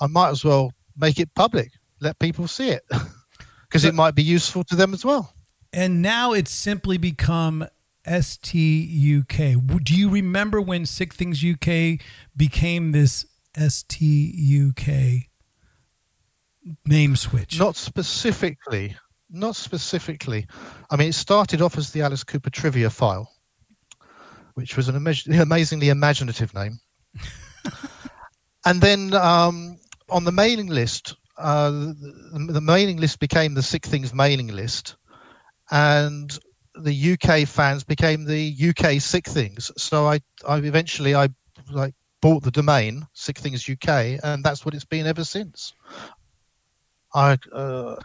[0.00, 2.82] i might as well make it public let people see it
[3.68, 5.32] because it might be useful to them as well
[5.72, 7.64] and now it's simply become
[8.04, 9.84] STUK.
[9.84, 12.00] Do you remember when Sick Things UK
[12.36, 13.24] became this
[13.56, 15.28] STUK
[16.84, 17.60] name switch?
[17.60, 18.96] Not specifically.
[19.32, 20.46] Not specifically.
[20.90, 23.32] I mean, it started off as the Alice Cooper trivia file,
[24.54, 24.96] which was an
[25.40, 26.78] amazingly imaginative name.
[28.66, 29.78] and then um,
[30.10, 34.96] on the mailing list, uh, the, the, mailing list became the Sick Things mailing list,
[35.70, 36.38] and
[36.74, 39.72] the UK fans became the UK Sick Things.
[39.78, 41.28] So I, I eventually I
[41.70, 45.72] like bought the domain Sick Things UK, and that's what it's been ever since.
[47.14, 47.96] I, uh,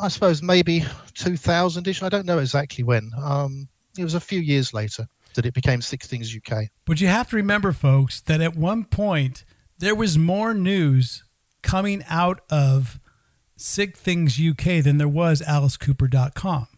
[0.00, 0.80] I suppose maybe
[1.14, 2.02] 2000ish.
[2.02, 3.10] I don't know exactly when.
[3.22, 3.68] Um,
[3.98, 6.64] it was a few years later that it became Sick Things UK.
[6.84, 9.44] But you have to remember, folks, that at one point
[9.78, 11.24] there was more news
[11.62, 13.00] coming out of
[13.56, 16.68] Sick Things UK than there was AliceCooper.com.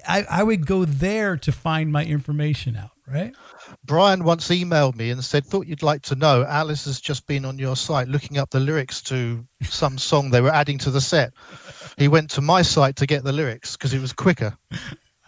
[0.08, 3.34] I, I would go there to find my information out, right?
[3.86, 6.46] Brian once emailed me and said, Thought you'd like to know.
[6.46, 10.42] Alice has just been on your site looking up the lyrics to some song they
[10.42, 11.34] were adding to the set.
[11.98, 14.56] He went to my site to get the lyrics because it was quicker.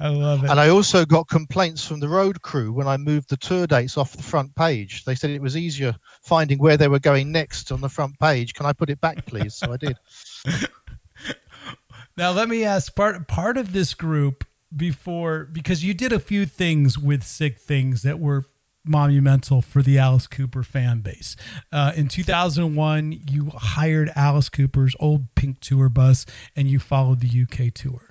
[0.02, 0.50] I love it.
[0.50, 3.98] And I also got complaints from the road crew when I moved the tour dates
[3.98, 5.06] off the front page.
[5.06, 8.56] They said it was easier finding where they were going next on the front page.
[8.56, 9.54] Can I put it back, please?
[9.54, 9.98] So I did.
[12.18, 14.44] now let me ask part part of this group
[14.76, 18.46] before because you did a few things with sick things that were
[18.84, 21.36] monumental for the Alice Cooper fan base.
[21.72, 26.26] Uh, in 2001, you hired Alice Cooper's old pink tour bus
[26.56, 28.11] and you followed the UK tour.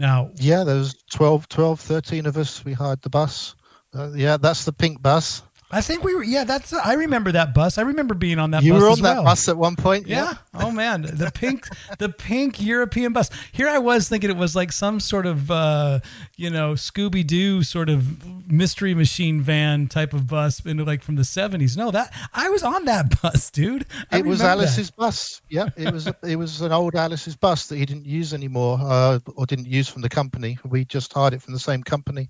[0.00, 2.64] Now, yeah, there's 12, 12, 13 of us.
[2.64, 3.54] We hired the bus.
[3.94, 5.42] Uh, yeah, that's the pink bus.
[5.72, 6.24] I think we were.
[6.24, 6.72] Yeah, that's.
[6.72, 7.78] I remember that bus.
[7.78, 8.62] I remember being on that.
[8.64, 10.06] You bus were on that bus at one point.
[10.06, 10.34] Yeah.
[10.54, 10.62] yeah.
[10.62, 11.68] Oh man, the pink,
[11.98, 13.30] the pink European bus.
[13.52, 16.00] Here I was thinking it was like some sort of, uh,
[16.36, 21.14] you know, Scooby Doo sort of mystery machine van type of bus, into like from
[21.14, 21.76] the seventies.
[21.76, 23.86] No, that I was on that bus, dude.
[24.10, 24.96] I it was Alice's that.
[24.96, 25.40] bus.
[25.50, 26.08] Yeah, it was.
[26.24, 29.88] it was an old Alice's bus that he didn't use anymore, uh, or didn't use
[29.88, 30.58] from the company.
[30.64, 32.28] We just hired it from the same company.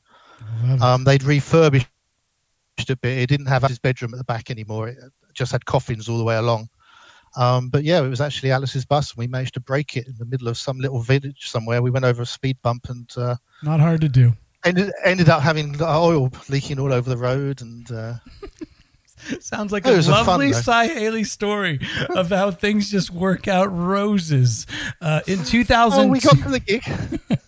[0.80, 1.86] Um, they'd refurbished
[2.88, 3.18] a bit.
[3.18, 4.88] It didn't have his bedroom at the back anymore.
[4.88, 4.96] It
[5.34, 6.70] just had coffins all the way along.
[7.36, 10.14] Um, but yeah, it was actually Alice's bus, and we managed to break it in
[10.18, 11.82] the middle of some little village somewhere.
[11.82, 14.32] We went over a speed bump, and uh, not hard to do.
[14.64, 18.14] ended ended up having oil leaking all over the road, and uh,
[19.40, 20.60] Sounds like It a was a fun, lovely though.
[20.60, 21.78] Cy Haley story
[22.10, 24.66] of how things just work out roses.
[25.00, 26.82] Uh, in 2000, oh, we got to the gig.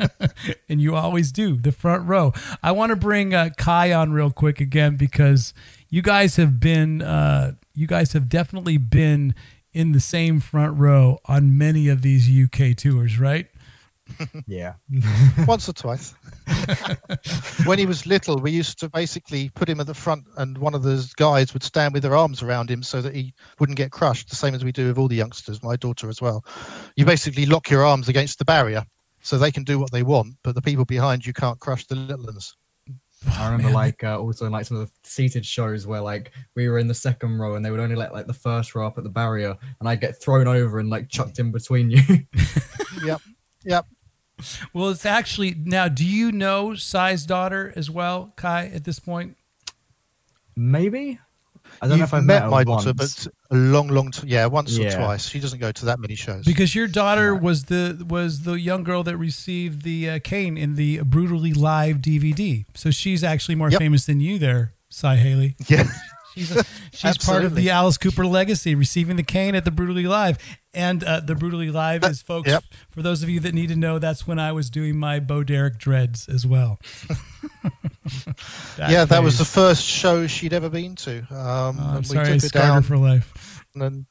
[0.73, 2.33] and you always do the front row.
[2.62, 5.53] I want to bring uh, Kai on real quick again because
[5.91, 9.35] you guys have been, uh, you guys have definitely been
[9.75, 13.47] in the same front row on many of these UK tours, right?
[14.47, 14.75] Yeah.
[15.47, 16.14] once or twice.
[17.64, 20.75] when he was little, we used to basically put him at the front, and one
[20.75, 23.91] of the guys would stand with their arms around him so that he wouldn't get
[23.91, 24.29] crushed.
[24.29, 26.45] The same as we do with all the youngsters, my daughter as well.
[26.97, 28.85] You basically lock your arms against the barrier
[29.23, 31.95] so they can do what they want, but the people behind you can't crush the
[31.95, 32.57] little ones.
[33.39, 33.75] I remember man.
[33.75, 36.89] like uh, also in like some of the seated shows where like we were in
[36.89, 39.11] the second row and they would only let like the first row up at the
[39.11, 42.03] barrier and I'd get thrown over and like chucked in between you.
[43.05, 43.20] Yep.
[43.64, 43.87] Yep.
[44.73, 45.89] Well, it's actually now.
[45.89, 48.70] Do you know Cy's daughter as well, Kai?
[48.73, 49.37] At this point,
[50.57, 51.18] Maybe.
[51.83, 54.12] I don't know You've if I've met met, my her daughter, but a long, long,
[54.12, 55.26] t- yeah, once or twice.
[55.28, 56.45] She doesn't go to that many shows.
[56.45, 60.76] because your daughter was the was the young girl that received the uh, cane in
[60.76, 62.64] the brutally live DVD.
[62.74, 63.80] So she's actually more Yep.
[63.80, 65.57] famous than you, there, Cy Haley.
[65.66, 65.85] yeah.
[66.35, 70.05] She's a, she's part of the Alice Cooper legacy, receiving the cane at the Brutally
[70.05, 70.39] Live.
[70.74, 72.64] And uh, the Brutally Live is, folks, Yep.
[72.91, 75.45] for those of you that need to know, that's when I was doing my Bo
[75.45, 76.78] Derek dreads as well.
[78.78, 81.18] yeah, that was the first show she'd ever been to.
[81.18, 83.64] Um, Oh, I'm and we sorry, I her down for life.
[83.74, 84.07] and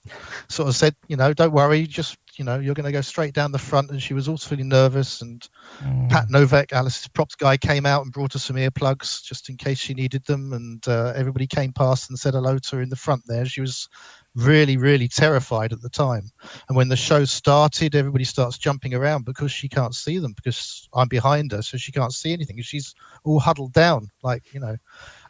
[0.50, 3.34] sort of said, you know, don't worry, just you know, you're going to go straight
[3.34, 3.92] down the front.
[3.92, 5.22] And she was also feeling nervous.
[5.22, 5.48] And
[5.84, 6.08] Oh.
[6.10, 9.80] Pat Novak, Alice's props guy, came out and brought her some earplugs just in case
[9.80, 10.54] she needed them.
[10.54, 13.46] And uh, everybody came past and said hello to her in the front there.
[13.46, 13.88] She was
[14.36, 16.30] really, really terrified at the time.
[16.70, 20.88] And when the show started, everybody starts jumping around because she can't see them because
[20.94, 22.62] I'm behind her, so she can't see anything.
[22.62, 24.78] She's all huddled down, like you know.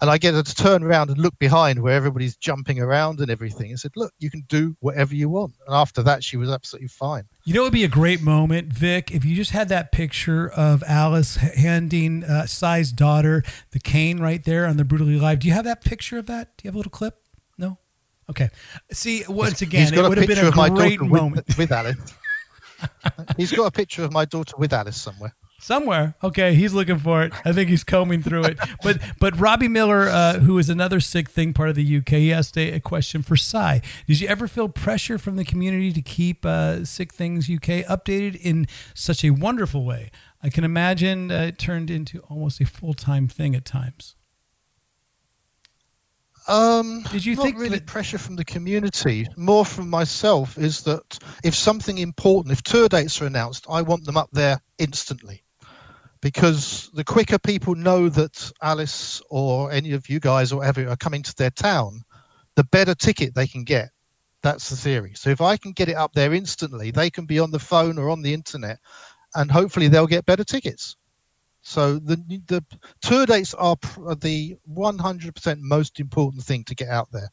[0.01, 3.29] And I get her to turn around and look behind where everybody's jumping around and
[3.29, 6.49] everything, and said, "Look, you can do whatever you want." And after that, she was
[6.49, 7.25] absolutely fine.
[7.45, 10.49] You know, it would be a great moment, Vic, if you just had that picture
[10.49, 15.39] of Alice handing uh, Cy's daughter the cane right there on the Brutally Live.
[15.39, 16.57] Do you have that picture of that?
[16.57, 17.21] Do you have a little clip?
[17.57, 17.77] No?
[18.29, 18.49] Okay.
[18.91, 21.47] See, once again, it would have been a great moment.
[21.47, 21.97] with, with Alice.
[23.37, 25.35] He's got a picture of my daughter with Alice somewhere.
[25.61, 26.15] Somewhere.
[26.23, 27.33] Okay, he's looking for it.
[27.45, 28.59] I think he's combing through it.
[28.81, 32.33] But but Robbie Miller, uh, who is another sick thing part of the UK, he
[32.33, 33.81] asked a, a question for Cy.
[34.07, 38.37] Did you ever feel pressure from the community to keep uh, Sick Things UK updated
[38.41, 40.09] in such a wonderful way?
[40.41, 44.15] I can imagine uh, it turned into almost a full time thing at times.
[46.47, 49.27] Um, Did you not think really that- pressure from the community?
[49.37, 54.05] More from myself is that if something important, if tour dates are announced, I want
[54.05, 55.43] them up there instantly,
[56.21, 60.95] because the quicker people know that Alice or any of you guys or whatever are
[60.95, 62.01] coming to their town,
[62.55, 63.89] the better ticket they can get.
[64.43, 65.13] That's the theory.
[65.15, 67.97] So if I can get it up there instantly, they can be on the phone
[67.97, 68.79] or on the internet,
[69.35, 70.97] and hopefully they'll get better tickets.
[71.61, 72.17] So the
[72.47, 72.63] the
[73.01, 73.75] tour dates are
[74.19, 77.29] the 100% most important thing to get out there.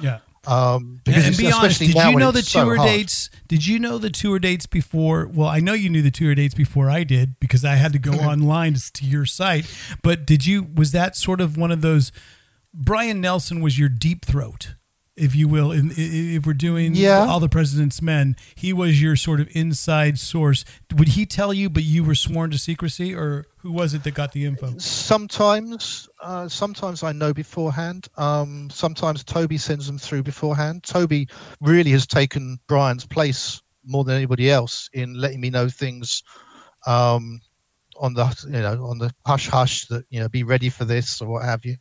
[0.00, 0.18] Yeah.
[0.46, 3.28] Um, And, because and be honest, did you know the it's so tour dates?
[3.48, 5.26] Did you know the tour dates before?
[5.26, 7.98] Well, I know you knew the tour dates before I did because I had to
[7.98, 9.66] go online to, your site.
[10.02, 10.68] But did you?
[10.74, 12.12] Was that sort of one of those?
[12.72, 14.74] Brian Nelson was your deep throat,
[15.16, 15.72] if you will.
[15.72, 17.26] In, if we're doing Yeah.
[17.26, 20.64] all the President's Men, he was your sort of inside source.
[20.94, 24.14] Would he tell you, but you were sworn to secrecy, or who was it that
[24.14, 24.76] got the info?
[24.78, 28.08] Sometimes, uh, sometimes I know beforehand.
[28.16, 30.84] Um, sometimes Toby sends them through beforehand.
[30.84, 31.28] Toby
[31.60, 36.22] really has taken Brian's place more than anybody else in letting me know things
[36.86, 37.40] um,
[38.00, 41.20] on the you know on the hush hush that you know be ready for this
[41.20, 41.76] or what have you.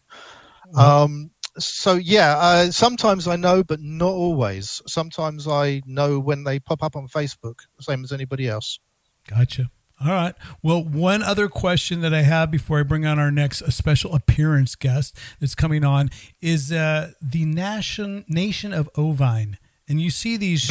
[0.76, 4.82] Um, so yeah, uh, sometimes I know, but not always.
[4.88, 8.80] Sometimes I know when they pop up on Facebook, same as anybody else.
[9.28, 9.70] Gotcha.
[10.00, 10.36] All right.
[10.62, 14.76] Well, one other question that I have before I bring on our next special appearance
[14.76, 19.58] guest that's coming on is uh, the nation nation of Ovine.
[19.90, 20.70] And you see these,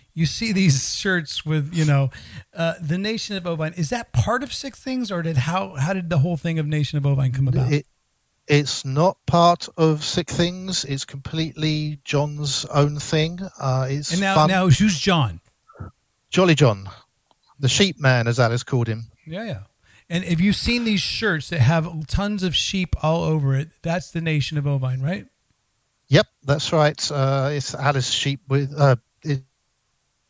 [0.14, 2.10] you see these shirts with, you know,
[2.54, 3.72] uh, the Nation of Ovine.
[3.74, 6.66] Is that part of Sick Things, or did how how did the whole thing of
[6.66, 7.72] Nation of Ovine come about?
[7.72, 7.86] It,
[8.48, 10.84] it's not part of Sick Things.
[10.86, 13.38] It's completely John's own thing.
[13.60, 14.48] Uh, it's and now, fun.
[14.48, 15.40] now who's John?
[16.30, 16.90] Jolly John,
[17.58, 19.10] the sheep man, as Alice called him.
[19.26, 19.60] Yeah, yeah.
[20.10, 24.10] And if you've seen these shirts that have tons of sheep all over it, that's
[24.10, 25.26] the Nation of Ovine, right?
[26.08, 27.10] Yep, that's right.
[27.10, 29.42] Uh, it's Alice sheep with uh, it,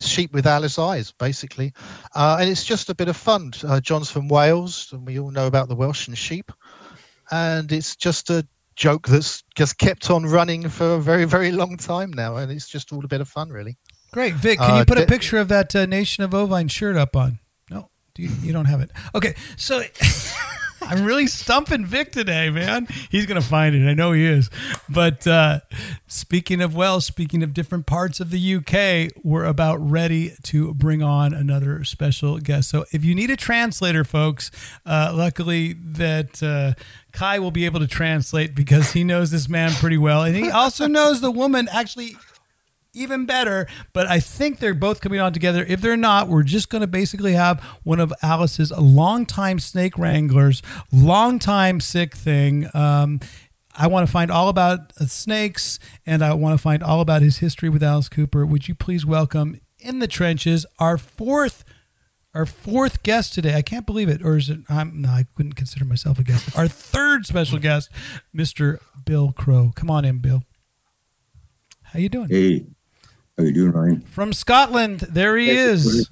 [0.01, 1.71] sheep with Alice eyes, basically.
[2.13, 3.53] Uh, and it's just a bit of fun.
[3.63, 6.51] Uh, John's from Wales, and we all know about the Welsh and sheep.
[7.31, 11.77] And it's just a joke that's just kept on running for a very, very long
[11.77, 12.37] time now.
[12.37, 13.77] And it's just all a bit of fun, really.
[14.11, 14.33] Great.
[14.35, 17.15] Vic, can Uh, you put a picture of that uh, Nation of Ovine shirt up
[17.15, 17.39] on?
[17.69, 18.91] No, do you, you don't have it.
[19.13, 19.81] Okay, so
[20.81, 22.87] I'm really stumping Vic today, man.
[23.11, 23.87] He's going to find it.
[23.87, 24.49] I know he is.
[24.87, 25.59] But uh,
[26.07, 31.03] speaking of Welsh, speaking of different parts of the UK, we're about ready to bring
[31.03, 32.69] on another special guest.
[32.69, 34.49] So if you need a translator, folks,
[34.85, 36.73] uh, luckily that uh,
[37.11, 40.23] Kai will be able to translate because he knows this man pretty well.
[40.23, 42.15] And he also knows the woman actually
[42.99, 43.67] even better.
[43.93, 45.65] But I think they're both coming on together.
[45.67, 50.61] If they're not, we're just going to basically have one of Alice's longtime snake wranglers,
[50.91, 52.67] longtime sick thing.
[52.73, 53.19] Um,
[53.75, 57.21] I want to find all about uh, snakes and I want to find all about
[57.21, 58.45] his history with Alice Cooper.
[58.45, 61.63] Would you please welcome in the trenches our fourth
[62.33, 63.55] our fourth guest today.
[63.55, 64.23] I can't believe it.
[64.23, 64.59] Or is it?
[64.69, 66.55] I'm no, I couldn't consider myself a guest.
[66.57, 67.89] Our third special guest,
[68.35, 68.79] Mr.
[69.05, 69.71] Bill Crow.
[69.75, 70.43] Come on in, Bill.
[71.83, 72.29] How you doing?
[72.29, 72.65] Hey,
[73.39, 74.01] how you doing, Ryan?
[74.01, 74.99] From Scotland.
[75.01, 76.09] There he is.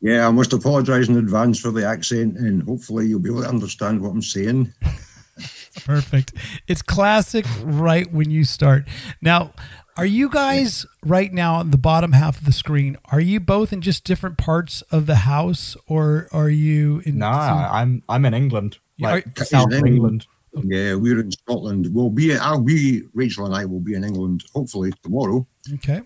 [0.00, 3.48] Yeah, I must apologise in advance for the accent, and hopefully you'll be able to
[3.48, 4.72] understand what I'm saying.
[5.84, 6.32] Perfect.
[6.66, 8.84] It's classic right when you start.
[9.20, 9.52] Now,
[9.98, 12.96] are you guys right now on the bottom half of the screen?
[13.12, 17.18] Are you both in just different parts of the house, or are you in?
[17.18, 20.26] Nah, I'm I'm in England, Yeah, like are- South He's in England.
[20.64, 21.88] Yeah, we're in Scotland.
[21.92, 22.34] We'll be.
[22.34, 23.02] Uh, I'll be.
[23.12, 25.46] Rachel and I will be in England hopefully tomorrow.
[25.74, 26.00] Okay.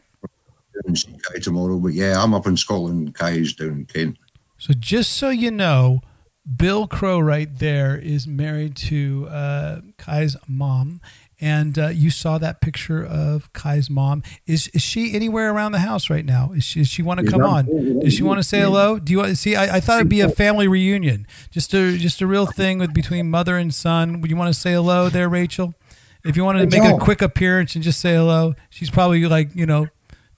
[0.87, 3.15] And see Kai tomorrow, but yeah, I'm up in Scotland.
[3.15, 4.17] Kai's down in Kent.
[4.59, 6.01] So just so you know,
[6.57, 11.01] Bill Crow right there is married to uh, Kai's mom,
[11.41, 14.23] and uh, you saw that picture of Kai's mom.
[14.47, 16.53] Is is she anywhere around the house right now?
[16.53, 18.01] Is she, does she want to come on?
[18.01, 18.99] Does she want to say hello?
[18.99, 19.55] Do you want to see?
[19.55, 22.93] I, I thought it'd be a family reunion, just a just a real thing with
[22.95, 24.21] between mother and son.
[24.21, 25.75] Would you want to say hello there, Rachel?
[26.25, 29.55] If you wanted to make a quick appearance and just say hello, she's probably like
[29.55, 29.89] you know,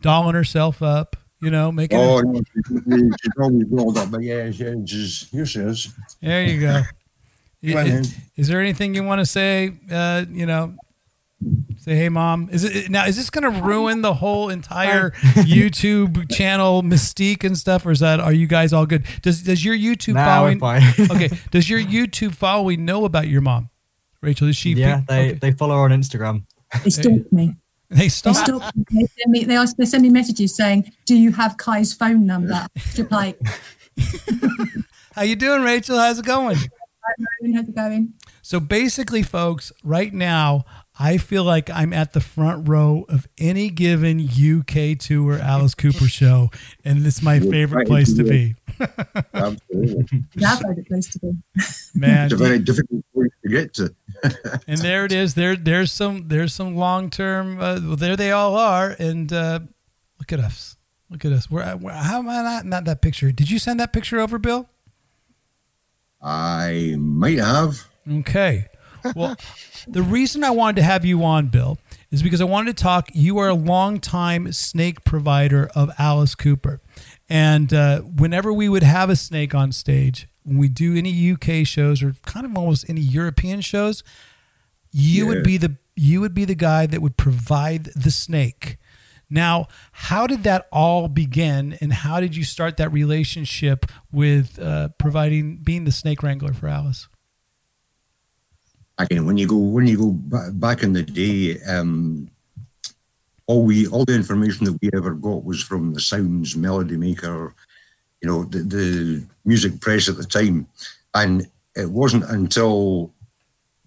[0.03, 1.17] dolling herself up.
[1.41, 1.99] You know, making.
[1.99, 5.45] Oh, no, she's, she's always rolled up, but yeah, she, she's here.
[5.45, 5.93] She is.
[6.21, 6.83] There you go.
[7.65, 9.73] Go is, is there anything you want to say?
[9.91, 10.75] Uh, you know,
[11.79, 13.07] say, "Hey, mom." Is it now?
[13.07, 18.01] Is this going to ruin the whole entire YouTube channel mystique and stuff, or is
[18.01, 18.19] that?
[18.19, 19.05] Are you guys all good?
[19.23, 20.59] Does Does your YouTube Nah, we're following?
[20.59, 21.11] fine.
[21.11, 21.39] okay.
[21.53, 23.71] Does your YouTube following know about your mom,
[24.21, 24.49] Rachel?
[24.49, 24.73] Is she?
[24.73, 25.39] yeah, they okay.
[25.39, 26.45] they follow her on Instagram.
[26.83, 27.55] They stalk me.
[27.93, 28.75] They They stop.
[28.91, 32.27] They send me, they, ask, they send me messages saying, "Do you have Kai's phone
[32.27, 33.39] number?" Just like,
[35.15, 35.99] How you doing, Rachel?
[35.99, 36.57] How's it going?
[37.55, 38.15] how's it going?
[38.41, 40.65] So basically, folks, right now,
[40.99, 46.09] I feel like I'm at the front row of any given UK tour Alice Cooper
[46.09, 46.51] show,
[46.85, 48.55] and it's my favorite place to be.
[49.35, 50.25] Absolutely.
[50.35, 51.33] Yeah, favorite place to be.
[51.95, 53.95] Man, It's a very difficult place to get to.
[54.67, 55.35] and there it is.
[55.35, 57.61] There, there's some, there's some long term.
[57.61, 59.61] Uh, well, there they all are, and uh,
[60.19, 60.77] look at us.
[61.11, 61.51] Look at us.
[61.51, 63.31] We're, we're how am I not not that picture?
[63.33, 64.69] Did you send that picture over, Bill?
[66.23, 67.87] I might have.
[68.11, 68.69] Okay.
[69.17, 69.37] Well,
[69.89, 71.79] the reason I wanted to have you on, Bill,
[72.11, 73.09] is because I wanted to talk.
[73.13, 76.81] You are a longtime snake provider of Alice Cooper.
[77.33, 81.67] And uh, whenever we would have a snake on stage, when we do any UK
[81.67, 84.05] shows or kind of almost any European shows,
[84.91, 88.77] you would be the you would be the guy that would provide the snake.
[89.31, 94.91] Now, how did that all begin, and how did you start that relationship with uh,
[94.99, 97.09] providing being the snake wrangler for Alice?
[98.99, 100.11] again when you go when you go
[100.53, 102.29] back in the day um
[103.47, 107.55] all we all the information that we ever got was from the sounds melody maker
[108.21, 110.67] you know the, the music press at the time
[111.15, 113.13] and it wasn't until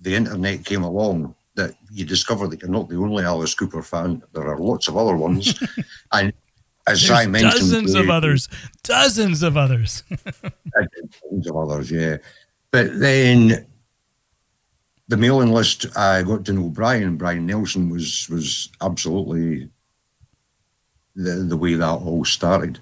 [0.02, 4.22] the internet came along that you discover that you're not the only alice cooper fan
[4.34, 5.58] there are lots of other ones
[6.12, 6.34] and
[6.88, 8.48] as There's I mentioned dozens of others,
[8.84, 10.04] dozens of others.
[11.32, 12.18] Tons of others, yeah.
[12.70, 13.66] But then
[15.08, 17.18] the mailing list, I got to know Brian.
[17.18, 19.70] Brian Nelson was was absolutely
[21.16, 22.80] the the way that all started.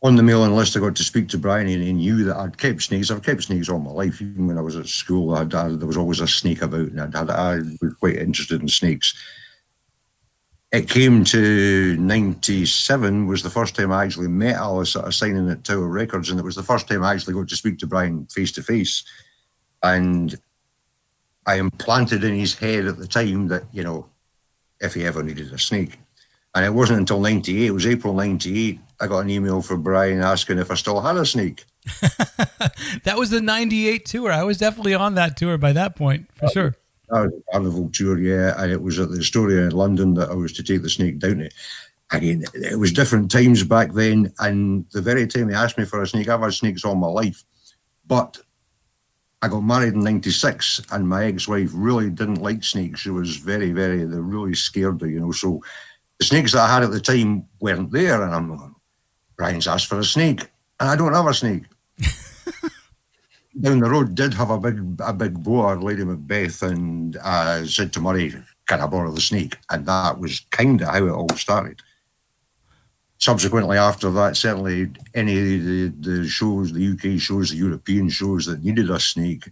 [0.00, 2.56] On the mailing list, I got to speak to Brian, and he knew that I'd
[2.56, 3.10] kept snakes.
[3.10, 4.22] I've kept snakes all my life.
[4.22, 7.00] Even when I was at school, I'd, I, there was always a snake about, and
[7.00, 9.12] I'd had, I was quite interested in snakes.
[10.70, 15.50] It came to 97 was the first time I actually met Alice at a signing
[15.50, 17.86] at Tower Records, and it was the first time I actually got to speak to
[17.88, 19.02] Brian face to face.
[19.82, 20.38] And
[21.48, 24.06] I implanted in his head at the time that, you know,
[24.80, 25.98] if he ever needed a snake,
[26.54, 30.20] And it wasn't until 98, it was April 98, I got an email from Brian
[30.20, 31.64] asking if I still had a snake.
[33.04, 34.30] that was the 98 tour.
[34.30, 36.76] I was definitely on that tour by that point, for sure.
[37.08, 38.54] That was a carnival tour, yeah.
[38.58, 41.18] And it was at the Astoria in London that I was to take the snake
[41.18, 41.50] down to.
[42.10, 44.32] Again, it was different times back then.
[44.38, 47.06] And the very time they asked me for a snake, I've had snakes all my
[47.06, 47.42] life.
[48.06, 48.38] But
[49.40, 53.00] I got married in 96 and my ex-wife really didn't like snakes.
[53.00, 55.30] She was very, very, they really scared her, you know.
[55.30, 55.62] So
[56.18, 58.22] the snakes that I had at the time weren't there.
[58.22, 58.74] And I'm going,
[59.36, 60.48] Brian's asked for a snake
[60.80, 61.64] and I don't have a snake.
[63.60, 67.92] Down the road did have a big a big boa, Lady Macbeth, and I said
[67.92, 68.32] to Murray,
[68.66, 69.56] Can I borrow the snake?
[69.70, 71.80] And that was kind of how it all started.
[73.20, 78.46] Subsequently, after that, certainly any of the, the shows, the UK shows, the European shows
[78.46, 79.50] that needed a snake,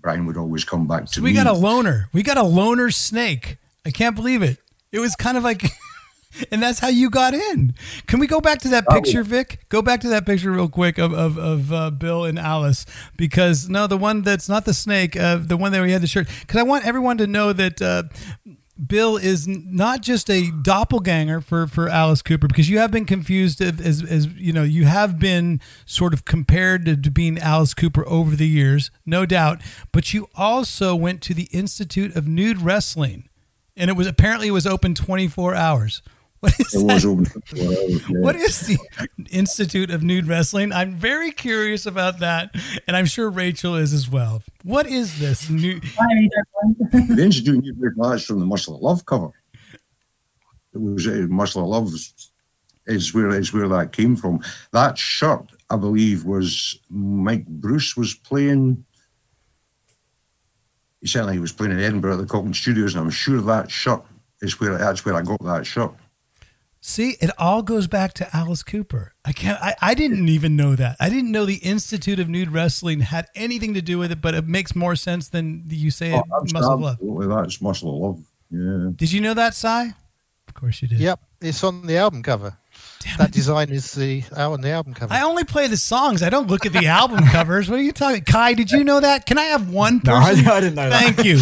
[0.00, 1.34] Brian would always come back to So we me.
[1.34, 2.08] got a loner.
[2.12, 3.56] We got a loner snake.
[3.84, 4.58] I can't believe it.
[4.92, 5.64] It was kind of like,
[6.52, 7.74] and that's how you got in.
[8.06, 9.64] Can we go back to that picture, Vic?
[9.68, 13.68] Go back to that picture real quick of of, of uh, Bill and Alice because
[13.68, 16.28] no, the one that's not the snake, uh, the one that we had the shirt.
[16.40, 17.82] Because I want everyone to know that.
[17.82, 18.04] Uh,
[18.84, 23.62] Bill is not just a doppelganger for, for Alice Cooper because you have been confused
[23.62, 28.06] as, as, you know you have been sort of compared to, to being Alice Cooper
[28.06, 29.62] over the years, no doubt.
[29.92, 33.30] But you also went to the Institute of Nude Wrestling,
[33.76, 36.02] and it was apparently it was open twenty four hours.
[36.46, 36.94] What is It that?
[36.94, 38.18] was over 24 hours, yeah.
[38.20, 38.78] What is the
[39.30, 40.72] Institute of Nude Wrestling?
[40.72, 42.54] I'm very curious about that,
[42.86, 44.42] and I'm sure Rachel is as well.
[44.62, 45.80] What is this new?
[45.98, 46.30] I really
[46.62, 47.16] don't mind.
[47.18, 49.30] the Institute New Brick That's from the Muscle of Love cover.
[50.74, 52.30] It was uh, Muscle of Love is-
[52.86, 54.38] is where is where that came from.
[54.72, 58.84] That shirt, I believe, was Mike Bruce was playing.
[61.00, 63.70] He certainly he was playing in Edinburgh at the Calton Studios, and I'm sure that
[63.72, 64.02] shirt
[64.40, 65.92] is where that's where I got that shirt.
[66.88, 69.12] See, it all goes back to Alice Cooper.
[69.24, 69.60] I can't.
[69.60, 70.96] I, I didn't even know that.
[71.00, 74.34] I didn't know the Institute of Nude Wrestling had anything to do with it, but
[74.34, 76.92] it makes more sense than you say it Oh, that's Muscle of Love.
[76.94, 78.24] absolutely, that's Muscle of Love.
[78.52, 78.90] Yeah.
[78.94, 79.94] Did you know that, Cy?
[80.46, 81.00] Of course you did.
[81.00, 82.56] Yep, it's on the album cover.
[83.00, 83.32] Damn That it.
[83.34, 85.12] design is the out on the album cover.
[85.12, 86.22] I only play the songs.
[86.22, 87.68] I don't look at the album covers.
[87.68, 88.22] What are you talking?
[88.22, 89.26] Kai, did you know that?
[89.26, 90.46] Can I have one No, I, person?
[90.46, 91.02] I didn't know that.
[91.16, 91.36] Thank you.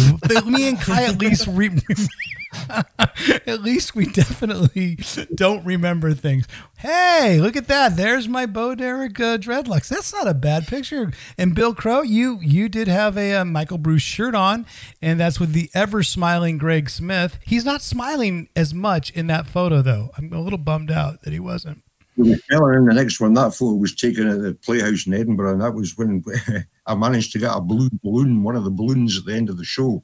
[0.51, 1.69] Me and Kai at least re-
[3.47, 4.97] at least we definitely
[5.33, 6.47] don't remember things.
[6.77, 7.95] Hey, look at that!
[7.95, 9.87] There's my Bo Derek uh, dreadlocks.
[9.87, 11.11] That's not a bad picture.
[11.37, 14.65] And Bill Crow, you you did have a, uh Michael Bruce shirt on,
[15.01, 17.39] and that's with the ever smiling Greg Smith.
[17.45, 20.11] He's not smiling as much in that photo, though.
[20.17, 21.83] I'm a little bummed out that he wasn't.
[22.17, 22.39] The
[22.77, 25.73] in the next one, that photo was taken at the Playhouse in Edinburgh, and that
[25.73, 26.23] was when
[26.85, 29.57] I managed to get a blue balloon, one of the balloons at the end of
[29.57, 30.01] the show,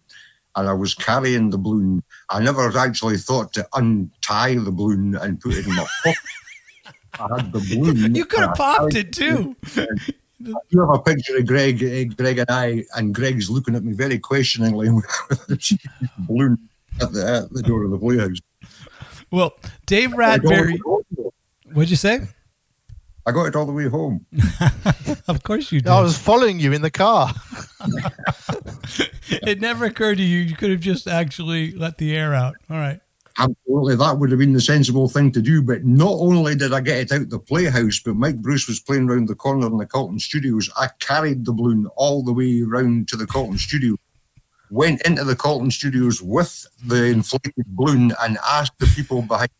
[0.55, 2.03] and I was carrying the balloon.
[2.29, 6.19] I never actually thought to untie the balloon and put it in my pocket.
[7.19, 8.15] I had the balloon.
[8.15, 9.55] You could have popped it too.
[10.69, 13.93] You have a picture of Greg, eh, Greg and I, and Greg's looking at me
[13.93, 14.89] very questioningly
[15.29, 15.79] with the
[16.19, 16.57] balloon
[16.99, 18.39] at the, at the door of the Playhouse.
[19.29, 19.53] Well,
[19.85, 20.79] Dave Radberry.
[20.85, 21.31] all the way home.
[21.73, 22.27] What'd you say?
[23.25, 24.25] I got it all the way home.
[25.27, 25.89] Of course you did.
[25.89, 27.31] I was following you in the car.
[29.29, 32.55] it never occurred to you you could have just actually let the air out.
[32.69, 32.99] All right.
[33.37, 35.61] Absolutely, that would have been the sensible thing to do.
[35.61, 39.07] But not only did I get it out the playhouse, but Mike Bruce was playing
[39.07, 40.69] round the corner in the Calton Studios.
[40.75, 43.95] I carried the balloon all the way round to the Calton Studio,
[44.69, 49.51] went into the Calton Studios with the inflated balloon, and asked the people behind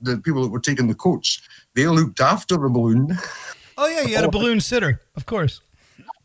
[0.00, 1.40] the people that were taking the coats.
[1.76, 3.18] They looked after the balloon.
[3.76, 5.60] Oh yeah, you had a balloon sitter, of course.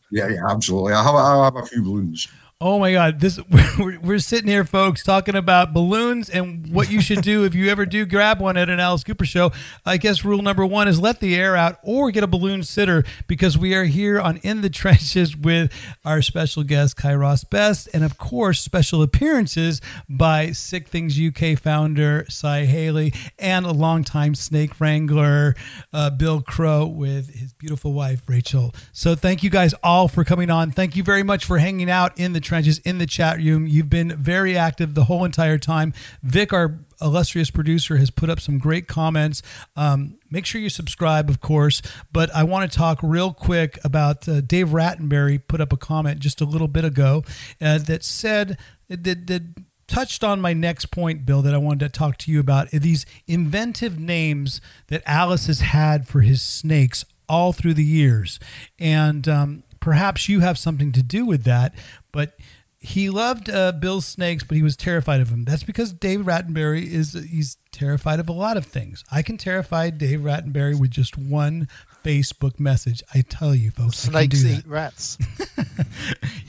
[0.10, 0.94] Yeah, yeah, absolutely.
[0.94, 2.30] I have, I have a few balloons.
[2.64, 3.20] Oh my God!
[3.20, 3.40] This
[3.80, 7.70] we're, we're sitting here, folks, talking about balloons and what you should do if you
[7.70, 9.52] ever do grab one at an Alice Cooper show.
[9.84, 13.04] I guess rule number one is let the air out or get a balloon sitter
[13.26, 15.74] because we are here on In the Trenches with
[16.06, 22.28] our special guest Kairos Best, and of course special appearances by Sick Things UK founder
[22.30, 25.56] Cy Haley and a longtime snake wrangler
[25.92, 28.72] uh, Bill Crow with his beautiful wife Rachel.
[28.94, 30.70] So thank you guys all for coming on.
[30.70, 33.66] Thank you very much for hanging out in the trenches in the chat room.
[33.66, 35.94] You've been very active the whole entire time.
[36.22, 39.42] Vic, our illustrious producer, has put up some great comments.
[39.78, 41.82] Um, make sure you subscribe, of course.
[42.12, 46.20] But I want to talk real quick about uh, Dave Rattenberry put up a comment
[46.20, 47.24] just a little bit ago
[47.62, 48.58] uh, that said
[48.90, 49.44] that, that
[49.88, 52.70] touched on my next point, Bill, that I wanted to talk to you about.
[52.72, 58.42] These inventive names that Alice has had for his snakes all through the years.
[58.78, 61.74] And um, perhaps you have something to do with that.
[62.12, 62.38] But
[62.80, 65.46] he loved uh, Bill's snakes, but he was terrified of him.
[65.46, 69.04] That's because Dave Rattenberry is he's terrified of a lot of things.
[69.12, 71.68] I can terrify Dave Rattenberry with just one
[72.04, 73.04] Facebook message.
[73.14, 74.68] I tell you, folks, I can Snakes do eat that.
[74.68, 75.18] rats.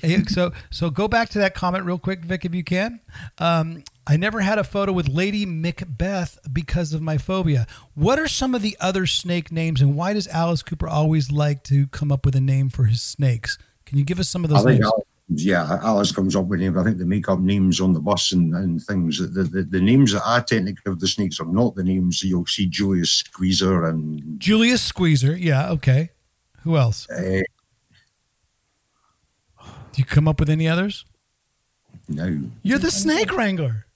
[0.00, 2.98] Hey, so so go back to that comment real quick, Vic, if you can.
[3.38, 7.68] Um, I never had a photo with Lady Macbeth because of my phobia.
[7.94, 11.62] What are some of the other snake names, and why does Alice Cooper always like
[11.64, 13.58] to come up with a name for his snakes?
[13.86, 14.92] Can you give us some of I those think names?
[14.92, 15.04] Alice,
[15.40, 16.76] yeah, Alice comes up with names.
[16.76, 19.18] I think they make up names on the bus and, and things.
[19.18, 22.22] The, the the names that I tend to give the snakes are not the names
[22.22, 25.36] you'll see Julius Squeezer and Julius Squeezer.
[25.36, 26.10] Yeah, okay.
[26.62, 27.08] Who else?
[27.10, 27.40] uh,
[29.60, 31.04] Do you come up with any others?
[32.08, 32.40] no.
[32.62, 33.86] You're the snake wrangler.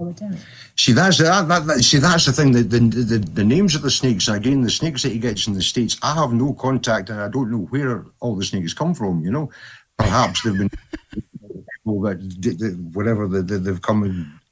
[0.00, 0.38] Oh, I don't.
[0.76, 1.82] See, that's that, that, that.
[1.82, 2.52] See, that's the thing.
[2.52, 4.28] The, the the the names of the snakes.
[4.28, 5.98] Again, the snakes that he gets in the states.
[6.02, 9.24] I have no contact, and I don't know where all the snakes come from.
[9.24, 9.50] You know,
[9.98, 10.70] perhaps they've been
[11.88, 14.04] people that whatever the, the, they've come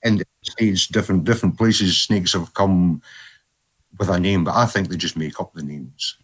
[0.02, 0.22] in,
[0.92, 1.98] different different places.
[1.98, 3.02] Snakes have come
[3.98, 6.16] with a name, but I think they just make up the names.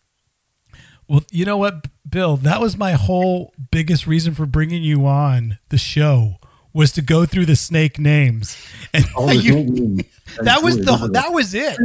[1.09, 2.37] Well, you know what, Bill?
[2.37, 6.37] That was my whole biggest reason for bringing you on the show
[6.73, 8.57] was to go through the snake names,
[8.95, 10.03] and oh, the you, names-
[10.43, 11.77] that was the that was it.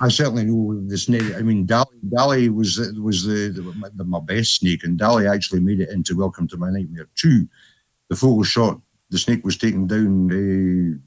[0.00, 1.36] I certainly know the snake.
[1.36, 5.60] I mean, Dali, Dali was was the, the, the my best snake, and Dali actually
[5.60, 7.48] made it into Welcome to My Nightmare two.
[8.08, 8.80] The photo shot,
[9.10, 10.30] the snake was taken down.
[10.30, 10.98] Uh,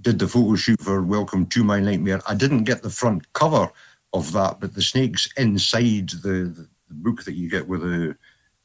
[0.00, 2.20] did the photo shoot for Welcome to My Nightmare.
[2.28, 3.72] I didn't get the front cover
[4.12, 8.16] of that, but the snake's inside the, the, the book that you get with the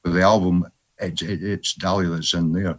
[0.03, 0.67] with the album.
[0.99, 2.77] It, it, it's Dali that's in there,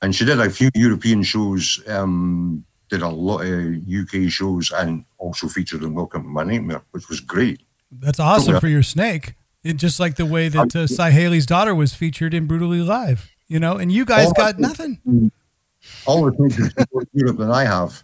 [0.00, 1.82] and she did a few European shows.
[1.86, 6.82] Um, did a lot of UK shows and also featured in Welcome to My Nightmare,
[6.92, 7.60] which was great.
[7.90, 8.60] That's awesome Yeah.
[8.60, 9.34] for your snake.
[9.64, 13.28] It, just like the way that uh, Cy Haley's daughter was featured in Brutally Live,
[13.48, 15.32] you know, and you guys got nothing.
[16.06, 16.70] All the things in
[17.12, 18.02] Europe that I have.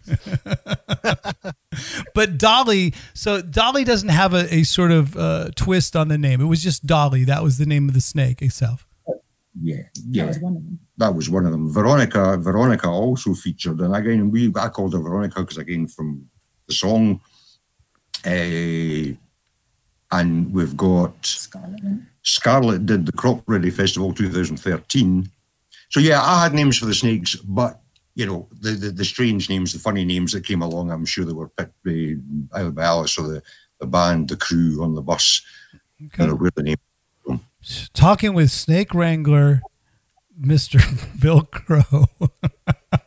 [2.14, 6.40] But Dolly, so Dolly doesn't have a, a sort of uh, twist on the name.
[6.40, 7.24] It was just Dolly.
[7.24, 8.86] That was the name of the snake itself.
[9.60, 10.78] Yeah, That yeah, was one of them.
[10.96, 11.72] that was one of them.
[11.72, 16.26] Veronica, Veronica also featured, and again, we I called her Veronica because again from
[16.66, 17.20] the song.
[18.26, 19.14] Uh,
[20.10, 21.82] and we've got Scarlet.
[21.82, 22.02] wasn't?
[22.22, 25.28] Scarlett did the Cropredy Festival 2013.
[25.90, 27.80] So yeah, I had names for the snakes, but
[28.14, 30.90] you know the, the the strange names, the funny names that came along.
[30.90, 32.14] I'm sure they were picked by
[32.58, 33.42] either by Alice or the,
[33.80, 35.42] the band, the crew on the bus.
[36.06, 36.22] Okay.
[36.24, 36.76] You know, where the name.
[37.92, 39.62] Talking with Snake Wrangler,
[40.40, 40.80] Mr.
[41.20, 42.06] Bill Crow.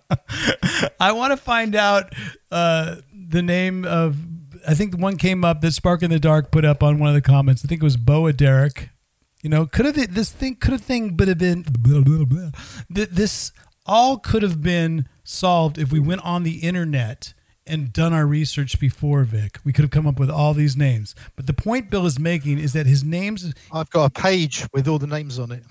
[0.99, 2.13] I want to find out
[2.51, 4.17] uh, the name of.
[4.67, 7.09] I think the one came up that Spark in the Dark put up on one
[7.09, 7.63] of the comments.
[7.63, 8.89] I think it was Boa Derek.
[9.41, 12.49] You know, could have this thing could have thing but have been blah, blah, blah.
[12.89, 13.51] This
[13.85, 17.33] all could have been solved if we went on the internet
[17.67, 19.59] and done our research before Vic.
[19.63, 21.15] We could have come up with all these names.
[21.35, 24.87] But the point Bill is making is that his names I've got a page with
[24.87, 25.63] all the names on it.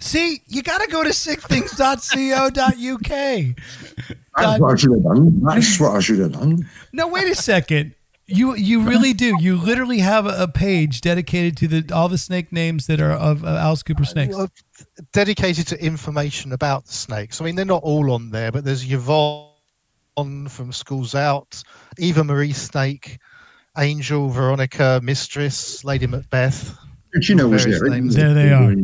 [0.00, 3.08] See, you got to go to sickthings.co.uk.
[4.36, 5.40] That's what I should have done.
[5.42, 6.68] That's what I should have done.
[6.92, 7.94] No, wait a second.
[8.26, 9.34] You you really do.
[9.40, 13.12] You literally have a, a page dedicated to the all the snake names that are
[13.12, 14.36] of uh, Alice Cooper snakes.
[14.36, 14.50] Well,
[15.12, 17.40] dedicated to information about the snakes.
[17.40, 19.47] I mean, they're not all on there, but there's Yvonne
[20.24, 21.62] from Schools Out,
[21.98, 23.18] Eva Marie Snake,
[23.78, 26.76] Angel, Veronica, Mistress, Lady Macbeth.
[27.12, 27.90] But you know, was Various there.
[27.90, 28.14] names.
[28.14, 28.74] There they are.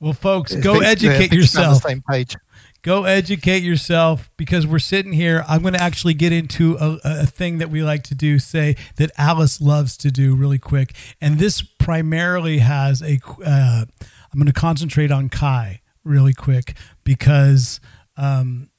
[0.00, 1.82] Well, folks, go think they're educate pictured on yourself.
[1.82, 2.36] The same page.
[2.82, 5.44] Go educate yourself because we're sitting here.
[5.48, 8.76] I'm going to actually get into a, a thing that we like to do, say
[8.96, 10.94] that Alice loves to do really quick.
[11.20, 13.86] And this primarily has a, uh,
[14.32, 17.80] I'm going to concentrate on Kai really quick because
[18.16, 18.70] um,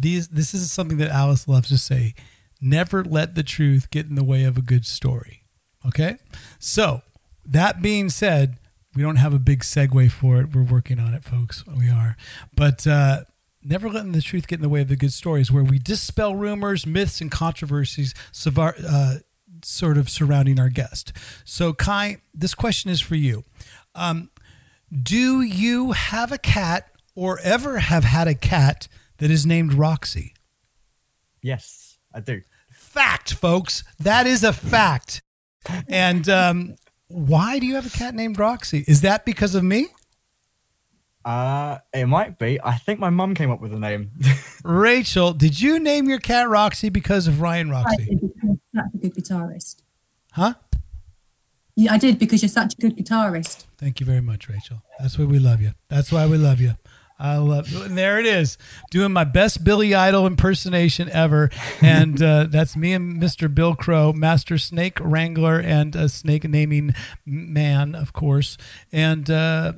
[0.00, 2.14] these, this is something that Alice loves to say.
[2.60, 5.44] Never let the truth get in the way of a good story.
[5.86, 6.16] Okay.
[6.58, 7.02] So
[7.44, 8.58] that being said,
[8.94, 10.54] we don't have a big segue for it.
[10.54, 11.64] We're working on it, folks.
[11.66, 12.16] We are.
[12.54, 13.24] But uh,
[13.62, 16.34] never letting the truth get in the way of the good stories, where we dispel
[16.34, 18.14] rumors, myths, and controversies
[18.46, 19.14] uh,
[19.62, 21.12] sort of surrounding our guest.
[21.44, 23.44] So, Kai, this question is for you.
[23.94, 24.30] Um,
[25.02, 28.88] do you have a cat or ever have had a cat
[29.18, 30.34] that is named Roxy?
[31.42, 32.42] Yes, I do.
[32.70, 33.84] Fact, folks.
[34.00, 35.22] That is a fact.
[35.88, 36.74] And um,
[37.08, 38.84] why do you have a cat named Roxy?
[38.86, 39.88] Is that because of me?
[41.24, 42.58] Uh, it might be.
[42.62, 44.12] I think my mum came up with the name.
[44.64, 48.04] Rachel, did you name your cat Roxy because of Ryan I Roxie?
[48.04, 49.82] think because that's a good guitarist.
[50.32, 50.54] Huh?
[51.76, 53.66] Yeah, I did because you're such a good guitarist.
[53.76, 54.82] Thank you very much, Rachel.
[54.98, 55.72] That's why we love you.
[55.88, 56.76] That's why we love you.
[57.18, 58.56] I love, and there it is,
[58.90, 61.50] doing my best Billy Idol impersonation ever,
[61.80, 63.52] and uh, that's me and Mr.
[63.52, 66.94] Bill Crow, Master Snake Wrangler and a snake naming
[67.26, 68.56] man, of course.
[68.92, 69.72] And uh,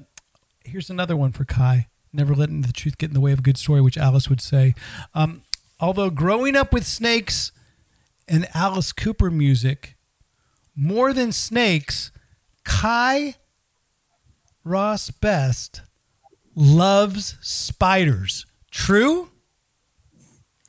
[0.65, 3.43] here's another one for Kai: Never letting the truth get in the way of a
[3.43, 4.75] good story, which Alice would say.
[5.15, 5.43] Um,
[5.81, 7.53] although growing up with snakes
[8.29, 9.97] and Alice Cooper music,
[10.77, 12.13] more than snakes,
[12.65, 13.37] Kai
[14.63, 15.81] Ross Best
[16.55, 18.47] loves spiders.
[18.71, 19.31] True?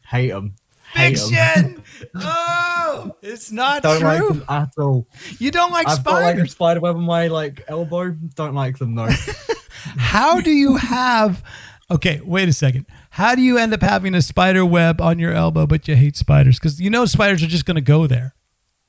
[0.07, 0.55] Hate them.
[0.93, 1.82] Fiction.
[2.15, 4.29] oh, it's not Don't like true.
[4.29, 5.07] them at all.
[5.39, 8.11] you don't like I've got like a spider web on my like elbow.
[8.36, 9.09] Don't like them though.
[9.97, 11.43] How do you have?
[11.89, 12.86] Okay, wait a second.
[13.11, 16.15] How do you end up having a spider web on your elbow, but you hate
[16.15, 16.59] spiders?
[16.59, 18.36] Because you know spiders are just going to go there.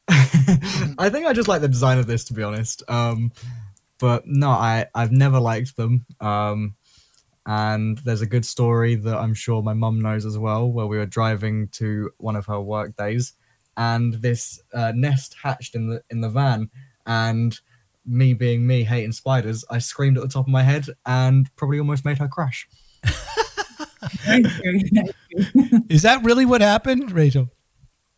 [0.08, 2.82] I think I just like the design of this to be honest.
[2.88, 3.32] Um,
[3.98, 6.04] but no, I I've never liked them.
[6.20, 6.74] Um,
[7.46, 10.98] and there's a good story that I'm sure my mum knows as well, where we
[10.98, 13.32] were driving to one of her work days,
[13.76, 16.70] and this uh, nest hatched in the in the van,
[17.06, 17.58] and
[18.04, 21.78] me being me hating spiders, I screamed at the top of my head and probably
[21.78, 22.68] almost made her crash.
[24.24, 25.82] Very true.
[25.88, 27.48] Is that really what happened, Rachel?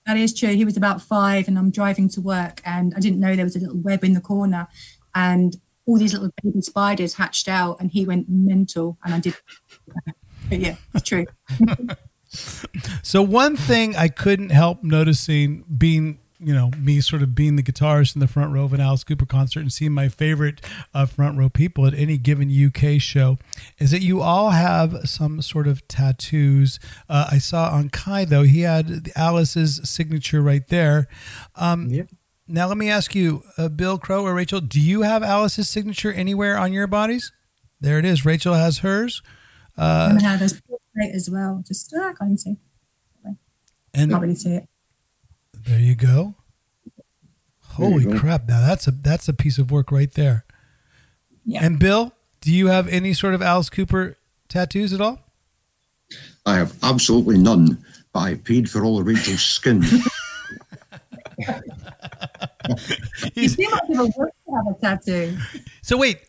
[0.06, 0.54] That is true.
[0.54, 3.56] He was about five, and I'm driving to work, and I didn't know there was
[3.56, 4.68] a little web in the corner,
[5.14, 5.56] and
[5.86, 9.34] all these little baby spiders hatched out, and he went mental, and I did.
[10.48, 11.26] But yeah, it's true.
[13.02, 17.62] So one thing I couldn't help noticing being you know me sort of being the
[17.62, 20.60] guitarist in the front row of an Alice Cooper concert and seeing my favorite
[20.92, 23.38] uh, front row people at any given UK show
[23.78, 26.80] is that you all have some sort of tattoos.
[27.08, 31.06] Uh, I saw on Kai though he had Alice's signature right there.
[31.54, 32.08] Um, Yep.
[32.46, 36.12] Now let me ask you, uh, Bill Crow or Rachel, do you have Alice's signature
[36.12, 37.32] anywhere on your bodies?
[37.80, 38.24] There it is.
[38.24, 39.22] Rachel has hers,
[39.76, 41.62] and I had those portrait as well.
[41.66, 42.56] Just uh, I can't see.
[43.94, 44.68] and Can't really see it.
[45.52, 46.34] There you go.
[47.78, 48.18] There you Holy go.
[48.18, 48.46] crap!
[48.46, 50.44] Now that's a that's a piece of work right there.
[51.44, 51.64] Yeah.
[51.64, 54.16] And Bill, do you have any sort of Alice Cooper
[54.48, 55.20] tattoos at all?
[56.46, 59.82] I have absolutely none, but I paid for all of Rachel's skin.
[63.34, 65.36] You seem like you work to have a tattoo.
[65.82, 66.20] So wait,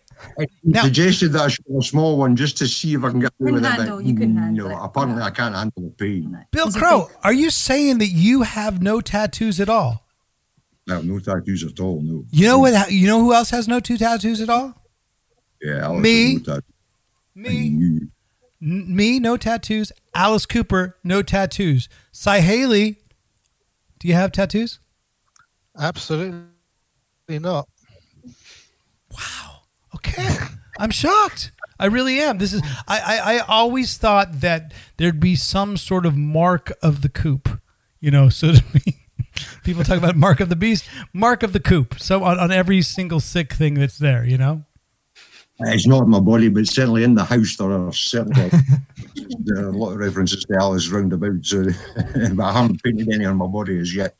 [0.63, 3.19] Now- suggested that I should have a small one just to see if I can
[3.19, 3.75] get away Couldn't with it.
[3.77, 4.79] handle- but you couldn't handle no, it.
[4.83, 6.45] apparently I can't handle the pain.
[6.51, 10.05] Bill Is Crow, are you saying that you have no tattoos at all?
[10.89, 12.01] I have no tattoos at all.
[12.01, 12.25] No.
[12.31, 12.91] You know what?
[12.91, 14.73] You know who else has no two tattoos at all?
[15.61, 16.35] Yeah, Alex Me?
[16.45, 16.59] no.
[17.37, 18.07] Me, you.
[18.61, 19.91] N- me, no tattoos.
[20.13, 21.89] Alice Cooper, no tattoos.
[22.11, 22.97] Cy Haley,
[23.99, 24.79] do you have tattoos?
[25.77, 26.45] Absolutely
[27.29, 27.67] not.
[29.11, 29.61] Wow.
[29.95, 30.37] Okay.
[30.79, 31.51] I'm shocked.
[31.79, 32.37] I really am.
[32.37, 37.01] This is I, I, I always thought that there'd be some sort of mark of
[37.01, 37.61] the coop.
[37.99, 39.05] You know, so to me
[39.63, 41.99] people talk about mark of the beast, mark of the coop.
[41.99, 44.63] So on, on every single sick thing that's there, you know?
[45.59, 48.49] It's not in my body, but certainly in the house there are certainly
[49.39, 51.45] there are a lot of references to Alice roundabout.
[51.45, 51.65] So,
[52.33, 54.15] but I haven't painted any on my body as yet.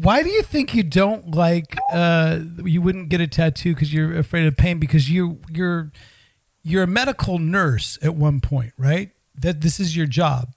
[0.00, 4.18] Why do you think you don't like uh you wouldn't get a tattoo because you're
[4.18, 5.92] afraid of pain because you you're
[6.62, 9.10] you're a medical nurse at one point, right?
[9.34, 10.52] That this is your job.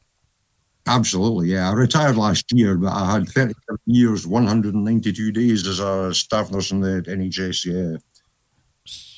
[0.87, 1.69] Absolutely, yeah.
[1.69, 6.71] I retired last year, but I had 37 years, 192 days as a staff nurse
[6.71, 7.97] in the NHS, yeah.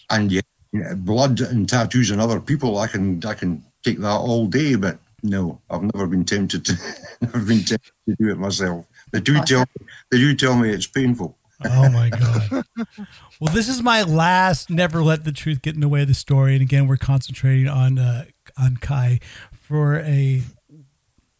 [0.09, 4.47] And yeah, blood and tattoos and other people, I can I can take that all
[4.47, 6.77] day, but no, I've never been tempted to
[7.21, 8.85] never been tempted to do it myself.
[9.11, 9.65] They do tell
[10.11, 11.37] they do tell me it's painful.
[11.65, 12.65] Oh my god.
[13.39, 14.69] well, this is my last.
[14.69, 16.53] Never let the truth get in the way of the story.
[16.53, 18.25] And again, we're concentrating on uh,
[18.57, 19.19] on Kai
[19.51, 20.43] for a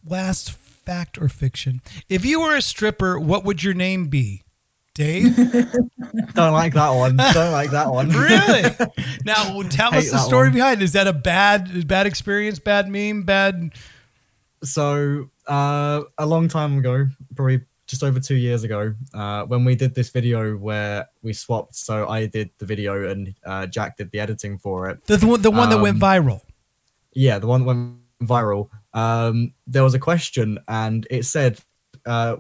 [0.03, 1.82] last fact or fiction.
[2.10, 4.44] If you were a stripper, what would your name be?
[4.95, 5.35] Dave.
[6.34, 7.18] Don't like that one.
[7.18, 8.10] Don't like that one.
[8.10, 8.64] really?
[9.26, 10.53] Now, tell us the story one.
[10.53, 10.81] behind.
[10.81, 12.60] Is that a bad bad experience?
[12.60, 13.23] Bad meme?
[13.23, 13.73] Bad?
[14.64, 19.74] so uh, a long time ago, probably just over two years ago, uh, when we
[19.76, 21.76] did this video where we swapped.
[21.76, 25.06] So I did the video and uh, Jack did the editing for it.
[25.07, 26.41] The the, one- the one that went Um, viral.
[27.14, 28.69] Yeah, the one that went viral.
[28.94, 31.60] Um, there was a question and it said,
[32.06, 32.38] uh,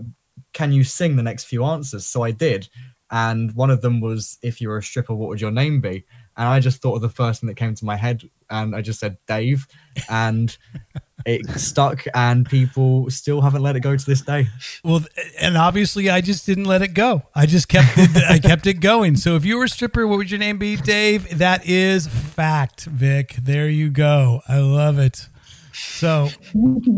[0.53, 2.67] "Can you sing the next few answers?" So I did,
[3.09, 6.05] and one of them was if you were a stripper, what would your name be?
[6.37, 8.81] And I just thought of the first thing that came to my head, and I
[8.81, 9.67] just said Dave,
[10.07, 10.55] and
[11.25, 14.47] it stuck, and people still haven't let it go to this day.
[14.83, 15.01] Well,
[15.41, 17.23] and obviously, I just didn't let it go.
[17.33, 19.15] I just kept it, I kept it going.
[19.15, 21.39] So, if you were a stripper, what would your name be, Dave?
[21.39, 23.35] That is fact, Vic.
[23.41, 24.41] There you go.
[24.47, 25.27] I love it.
[25.73, 26.29] So,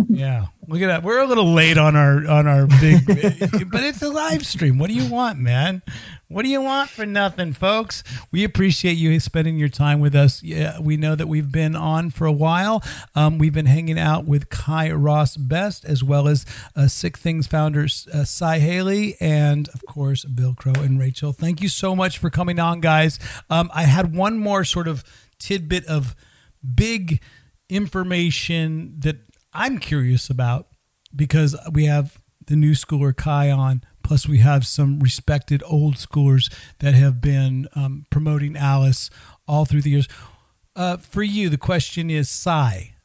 [0.09, 1.03] yeah, look at that.
[1.03, 3.05] We're a little late on our on our big,
[3.71, 4.77] but it's a live stream.
[4.77, 5.81] What do you want, man?
[6.27, 8.03] What do you want for nothing, folks?
[8.31, 10.43] We appreciate you spending your time with us.
[10.43, 12.83] Yeah, we know that we've been on for a while.
[13.15, 17.47] Um, we've been hanging out with Kai Ross Best, as well as uh, Sick Things
[17.47, 21.33] founders uh, Cy Haley, and of course Bill Crow and Rachel.
[21.33, 23.17] Thank you so much for coming on, guys.
[23.49, 25.03] Um, I had one more sort of
[25.39, 26.15] tidbit of
[26.75, 27.21] big
[27.69, 29.17] information that
[29.53, 30.67] I'm curious about
[31.15, 33.83] because we have the new schooler Kai on.
[34.03, 39.09] Plus, we have some respected old schoolers that have been um, promoting Alice
[39.47, 40.07] all through the years.
[40.75, 42.95] Uh, for you, the question is, Cy,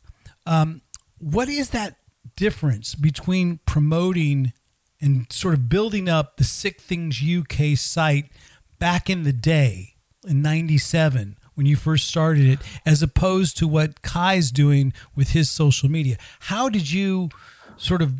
[0.47, 0.81] um,
[1.19, 1.97] what is that
[2.37, 4.53] difference between promoting
[5.01, 8.31] and sort of building up the Sick Things UK site
[8.79, 9.97] back in the day
[10.27, 15.51] in 97 when you first started it, as opposed to what Kai's doing with his
[15.51, 16.17] social media.
[16.41, 17.31] How did you
[17.77, 18.15] sort of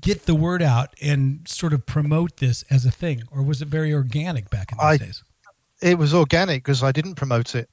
[0.00, 3.68] get the word out and sort of promote this as a thing, or was it
[3.68, 5.24] very organic back in those I- days?
[5.80, 7.70] It was organic because I didn't promote it.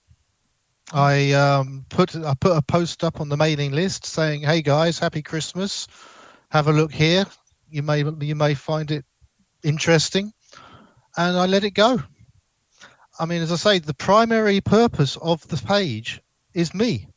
[0.94, 5.00] I um, put I put a post up on the mailing list saying, "Hey guys,
[5.00, 5.88] happy Christmas!
[6.50, 7.26] Have a look here.
[7.72, 9.04] You may you may find it
[9.64, 10.32] interesting,"
[11.18, 12.04] and I let it go.
[13.20, 16.22] I mean, as I say, the primary purpose of the page
[16.54, 17.08] is me.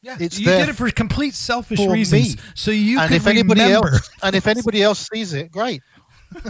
[0.00, 2.42] Yeah, It's you did it for complete selfish for reasons, me.
[2.54, 3.94] so you and if anybody remember.
[3.94, 5.82] else and if anybody else sees it, great.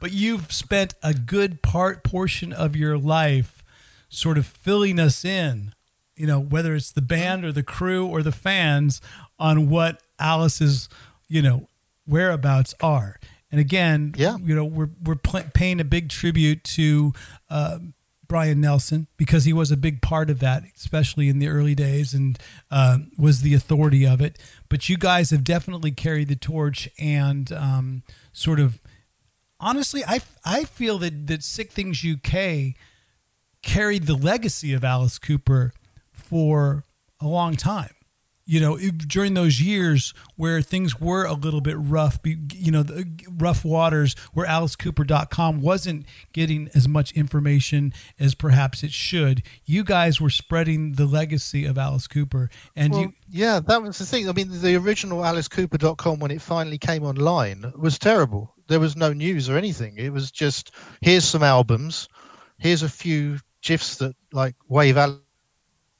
[0.00, 3.64] But you've spent a good part portion of your life
[4.08, 5.74] sort of filling us in,
[6.14, 7.08] you know, whether it's the mm-hmm.
[7.08, 9.00] band or the crew or the fans
[9.38, 10.88] on what Alice's,
[11.28, 11.68] you know,
[12.06, 13.18] whereabouts are.
[13.50, 14.36] And again, Yeah.
[14.38, 17.12] you know, we're we're paying a big tribute to
[17.48, 17.78] uh,
[18.28, 22.12] Brian Nelson because he was a big part of that, especially in the early days,
[22.12, 22.38] and
[22.72, 24.36] um, was the authority of it.
[24.68, 28.02] But you guys have definitely carried the torch and um,
[28.32, 28.80] sort of
[29.60, 32.74] honestly, I, I feel that, that Sick Things UK
[33.62, 35.72] carried the legacy of Alice Cooper
[36.12, 36.84] for
[37.20, 37.90] a long time.
[38.48, 42.84] You know, it- during those years where things were a little bit rough, you know,
[42.84, 49.42] the rough waters where AliceCooper.com wasn't getting as much information as perhaps it should.
[49.64, 53.98] You guys were spreading the legacy of Alice Cooper, and Well, you, yeah, that was
[53.98, 54.28] the thing.
[54.28, 58.54] I mean, the original AliceCooper.com when it finally came online was terrible.
[58.68, 59.96] There was no news or anything.
[59.96, 60.70] It was just
[61.00, 62.08] here's some albums,
[62.58, 64.96] here's a few gifs that like wave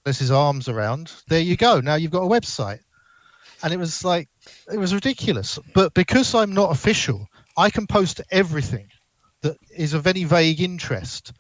[0.07, 1.13] Alice's arms around.
[1.27, 1.81] There you go.
[1.81, 2.79] Now you've got a website,
[3.65, 4.29] and it was like
[4.73, 5.59] it was ridiculous.
[5.75, 7.27] But because I'm not official,
[7.57, 8.89] I can post everything
[9.43, 11.33] that is of any vague interest.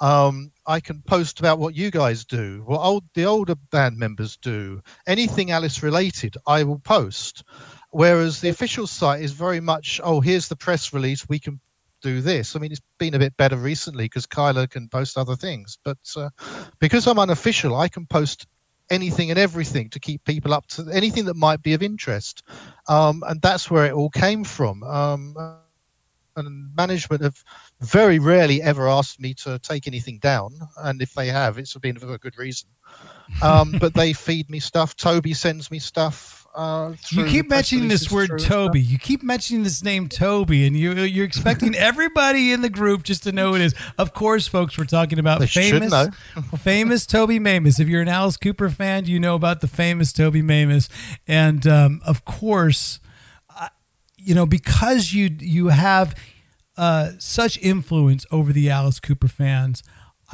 [0.00, 4.36] Um, I can post about what you guys do, what old the older band members
[4.36, 6.36] do, anything Alice related.
[6.46, 7.42] I will post.
[7.90, 11.28] Whereas the official site is very much, oh, here's the press release.
[11.28, 11.60] We can
[12.02, 12.54] do this.
[12.54, 15.78] I mean, it's been a bit better recently because Kyla can post other things.
[15.84, 16.30] But uh,
[16.78, 18.46] because I'm unofficial, I can post
[18.90, 22.42] anything and everything to keep people up to anything that might be of interest.
[22.88, 24.82] Um, and that's where it all came from.
[24.82, 25.34] Um,
[26.36, 27.42] and management have
[27.80, 30.52] very rarely ever asked me to take anything down.
[30.78, 32.68] And if they have, it's been for a good reason.
[33.42, 34.96] Um, but they feed me stuff.
[34.96, 36.41] Toby sends me stuff.
[36.54, 38.50] Uh, You keep mentioning this word through stuff.
[38.50, 38.80] Toby.
[38.82, 43.22] You keep mentioning this name Toby, and you you're expecting everybody in the group just
[43.22, 43.74] to know who it is.
[43.96, 45.90] Of course, folks, we're talking about They famous,
[46.58, 47.80] famous Toby Mamis.
[47.80, 50.88] If you're an Alice Cooper fan, you know about the famous Toby Mamis,
[51.26, 53.00] and um, of course,
[53.48, 53.70] I-
[54.18, 56.14] you know because you you have
[56.76, 59.82] uh, such influence over the Alice Cooper fans.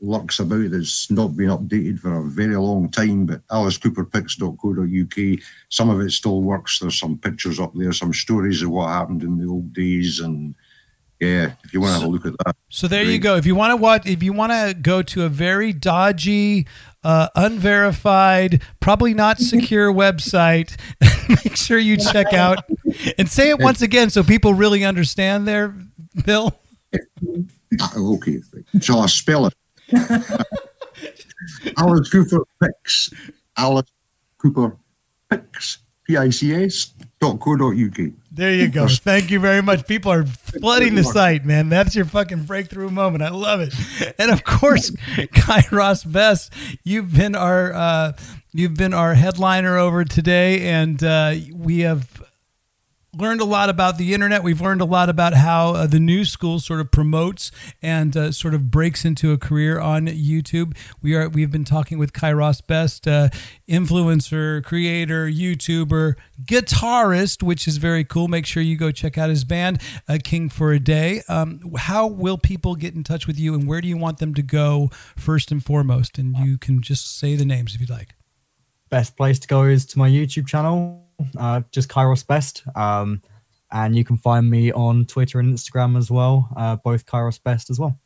[0.05, 6.01] lurks about that's not been updated for a very long time, but alicecooperpics.co.uk, some of
[6.01, 6.79] it still works.
[6.79, 10.21] There's some pictures up there, some stories of what happened in the old days.
[10.21, 10.55] And
[11.21, 12.57] yeah, if you want to have a look at that.
[12.69, 13.37] So there you go.
[13.37, 16.67] If you want to watch, if you want to go to a very dodgy,
[17.03, 20.77] uh, unverified, probably not secure website,
[21.45, 22.65] make sure you check out
[23.19, 25.75] and say it once again so people really understand there,
[26.25, 26.59] Bill.
[27.81, 28.41] Ah, okay,
[28.81, 29.55] shall I spell it?
[31.77, 33.11] Alice Cooper Pics.
[33.57, 33.91] Alice
[34.39, 34.77] Cooper
[35.31, 35.79] Pics.
[36.07, 38.13] P-I-C-S dot co dot UK.
[38.31, 38.87] There you go.
[38.89, 39.87] Thank you very much.
[39.87, 41.71] People are flooding the site, man.
[41.71, 43.23] That's your fucking breakthrough moment.
[43.23, 43.75] I love it.
[44.19, 46.53] And of course, Kairos Best,
[46.83, 48.13] you've been our uh,
[48.53, 52.23] you've been our headliner over today, and uh, we have
[53.15, 54.43] learned a lot about the internet.
[54.43, 57.51] We've learned a lot about how uh, the new school sort of promotes
[57.83, 60.77] and uh, sort of breaks into a career on YouTube.
[61.03, 63.29] We are we've been talking with Kairos Best, uh,
[63.69, 66.15] influencer, creator, YouTuber,
[66.45, 68.29] guitarist, which is very cool.
[68.29, 71.23] Make sure you go check out his band, uh, King for a Day.
[71.29, 74.35] Um, how will people get in touch with you, and where do you want them
[74.35, 76.19] to go first and foremost?
[76.19, 78.15] And you can just say the names if you'd like.
[78.91, 81.04] Best place to go is to my YouTube channel,
[81.37, 82.63] uh, just Kairos Best.
[82.77, 83.23] Um,
[83.71, 87.71] and you can find me on Twitter and Instagram as well, uh, both Kairos Best
[87.71, 87.99] as well.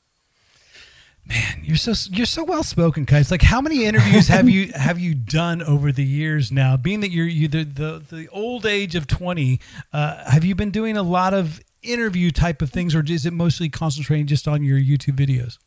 [1.27, 3.31] Man, you're so you're so well spoken, guys.
[3.31, 6.79] Like, how many interviews have you have you done over the years now?
[6.79, 9.61] Being that you're you the the, the old age of twenty,
[9.93, 13.35] uh, have you been doing a lot of interview type of things, or is it
[13.35, 15.59] mostly concentrating just on your YouTube videos?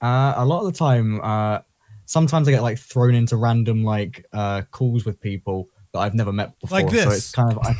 [0.00, 1.58] Uh, a lot of the time, uh,
[2.06, 6.32] sometimes I get like thrown into random like uh, calls with people that I've never
[6.32, 6.80] met before.
[6.80, 7.74] Like So it's kind of, I,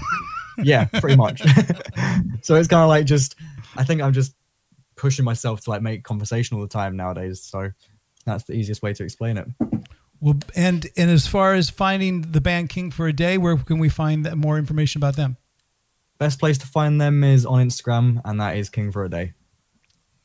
[0.62, 1.40] yeah, pretty much.
[2.42, 3.36] so it's kind of like just,
[3.76, 4.34] I think I'm just
[4.96, 7.42] pushing myself to like make conversation all the time nowadays.
[7.42, 7.70] So
[8.26, 9.48] that's the easiest way to explain it.
[10.20, 13.78] Well, and and as far as finding the band King for a Day, where can
[13.78, 15.38] we find that, more information about them?
[16.18, 19.32] Best place to find them is on Instagram, and that is King for a Day.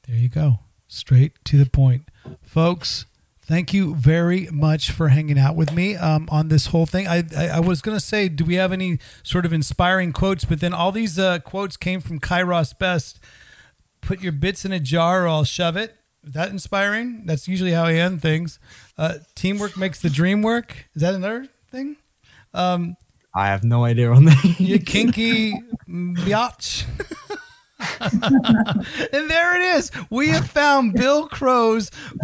[0.05, 0.59] There you go.
[0.87, 2.09] Straight to the point.
[2.43, 3.05] Folks,
[3.47, 7.07] thank you very much for hanging out with me um, on this whole thing.
[7.07, 10.45] I, I, I was going to say, do we have any sort of inspiring quotes?
[10.45, 13.19] But then all these uh, quotes came from Kairos Best.
[14.01, 15.95] Put your bits in a jar or I'll shove it.
[16.23, 17.25] Is that inspiring?
[17.25, 18.59] That's usually how I end things.
[18.97, 20.87] Uh, teamwork makes the dream work.
[20.95, 21.97] Is that another thing?
[22.53, 22.97] Um,
[23.35, 24.55] I have no idea on that.
[24.59, 25.53] you kinky
[25.87, 26.85] biatch.
[28.01, 29.91] and there it is.
[30.09, 31.89] We have found Bill Crow's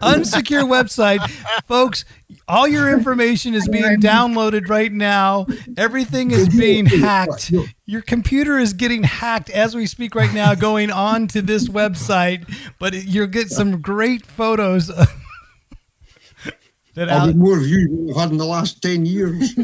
[0.00, 1.28] unsecure website.
[1.66, 2.04] Folks,
[2.46, 5.46] all your information is being downloaded right now.
[5.76, 7.52] Everything is being hacked.
[7.86, 12.48] Your computer is getting hacked as we speak right now, going on to this website.
[12.78, 14.88] But you'll get some great photos.
[16.94, 19.54] that I'll get more views than we've had in the last 10 years.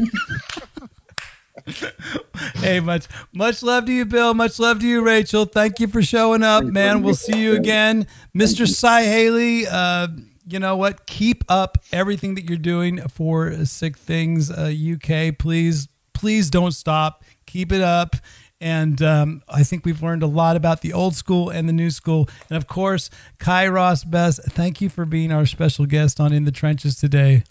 [2.55, 4.33] Hey, much much love to you, Bill.
[4.33, 5.45] Much love to you, Rachel.
[5.45, 7.03] Thank you for showing up, man.
[7.03, 8.67] We'll see you again, Mr.
[8.67, 9.67] Cy Haley.
[9.67, 10.07] Uh,
[10.47, 11.05] you know what?
[11.05, 15.37] Keep up everything that you're doing for Sick Things uh, UK.
[15.37, 17.23] Please, please don't stop.
[17.45, 18.15] Keep it up.
[18.59, 21.89] And um, I think we've learned a lot about the old school and the new
[21.89, 22.29] school.
[22.47, 23.09] And of course,
[23.39, 27.43] Kairos Best, thank you for being our special guest on In the Trenches today.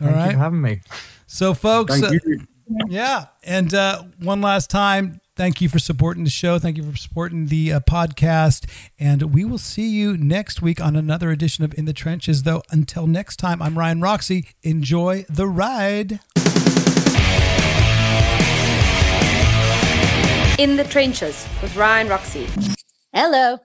[0.00, 0.26] All Thank right.
[0.26, 0.80] you for having me.
[1.26, 2.44] So, folks, Thank uh.
[2.88, 3.26] Yeah.
[3.42, 6.58] And uh, one last time, thank you for supporting the show.
[6.58, 8.68] Thank you for supporting the uh, podcast.
[8.98, 12.42] And we will see you next week on another edition of In the Trenches.
[12.42, 14.48] Though, until next time, I'm Ryan Roxie.
[14.62, 16.20] Enjoy the ride.
[20.58, 22.48] In the Trenches with Ryan Roxie.
[23.12, 23.60] Hello.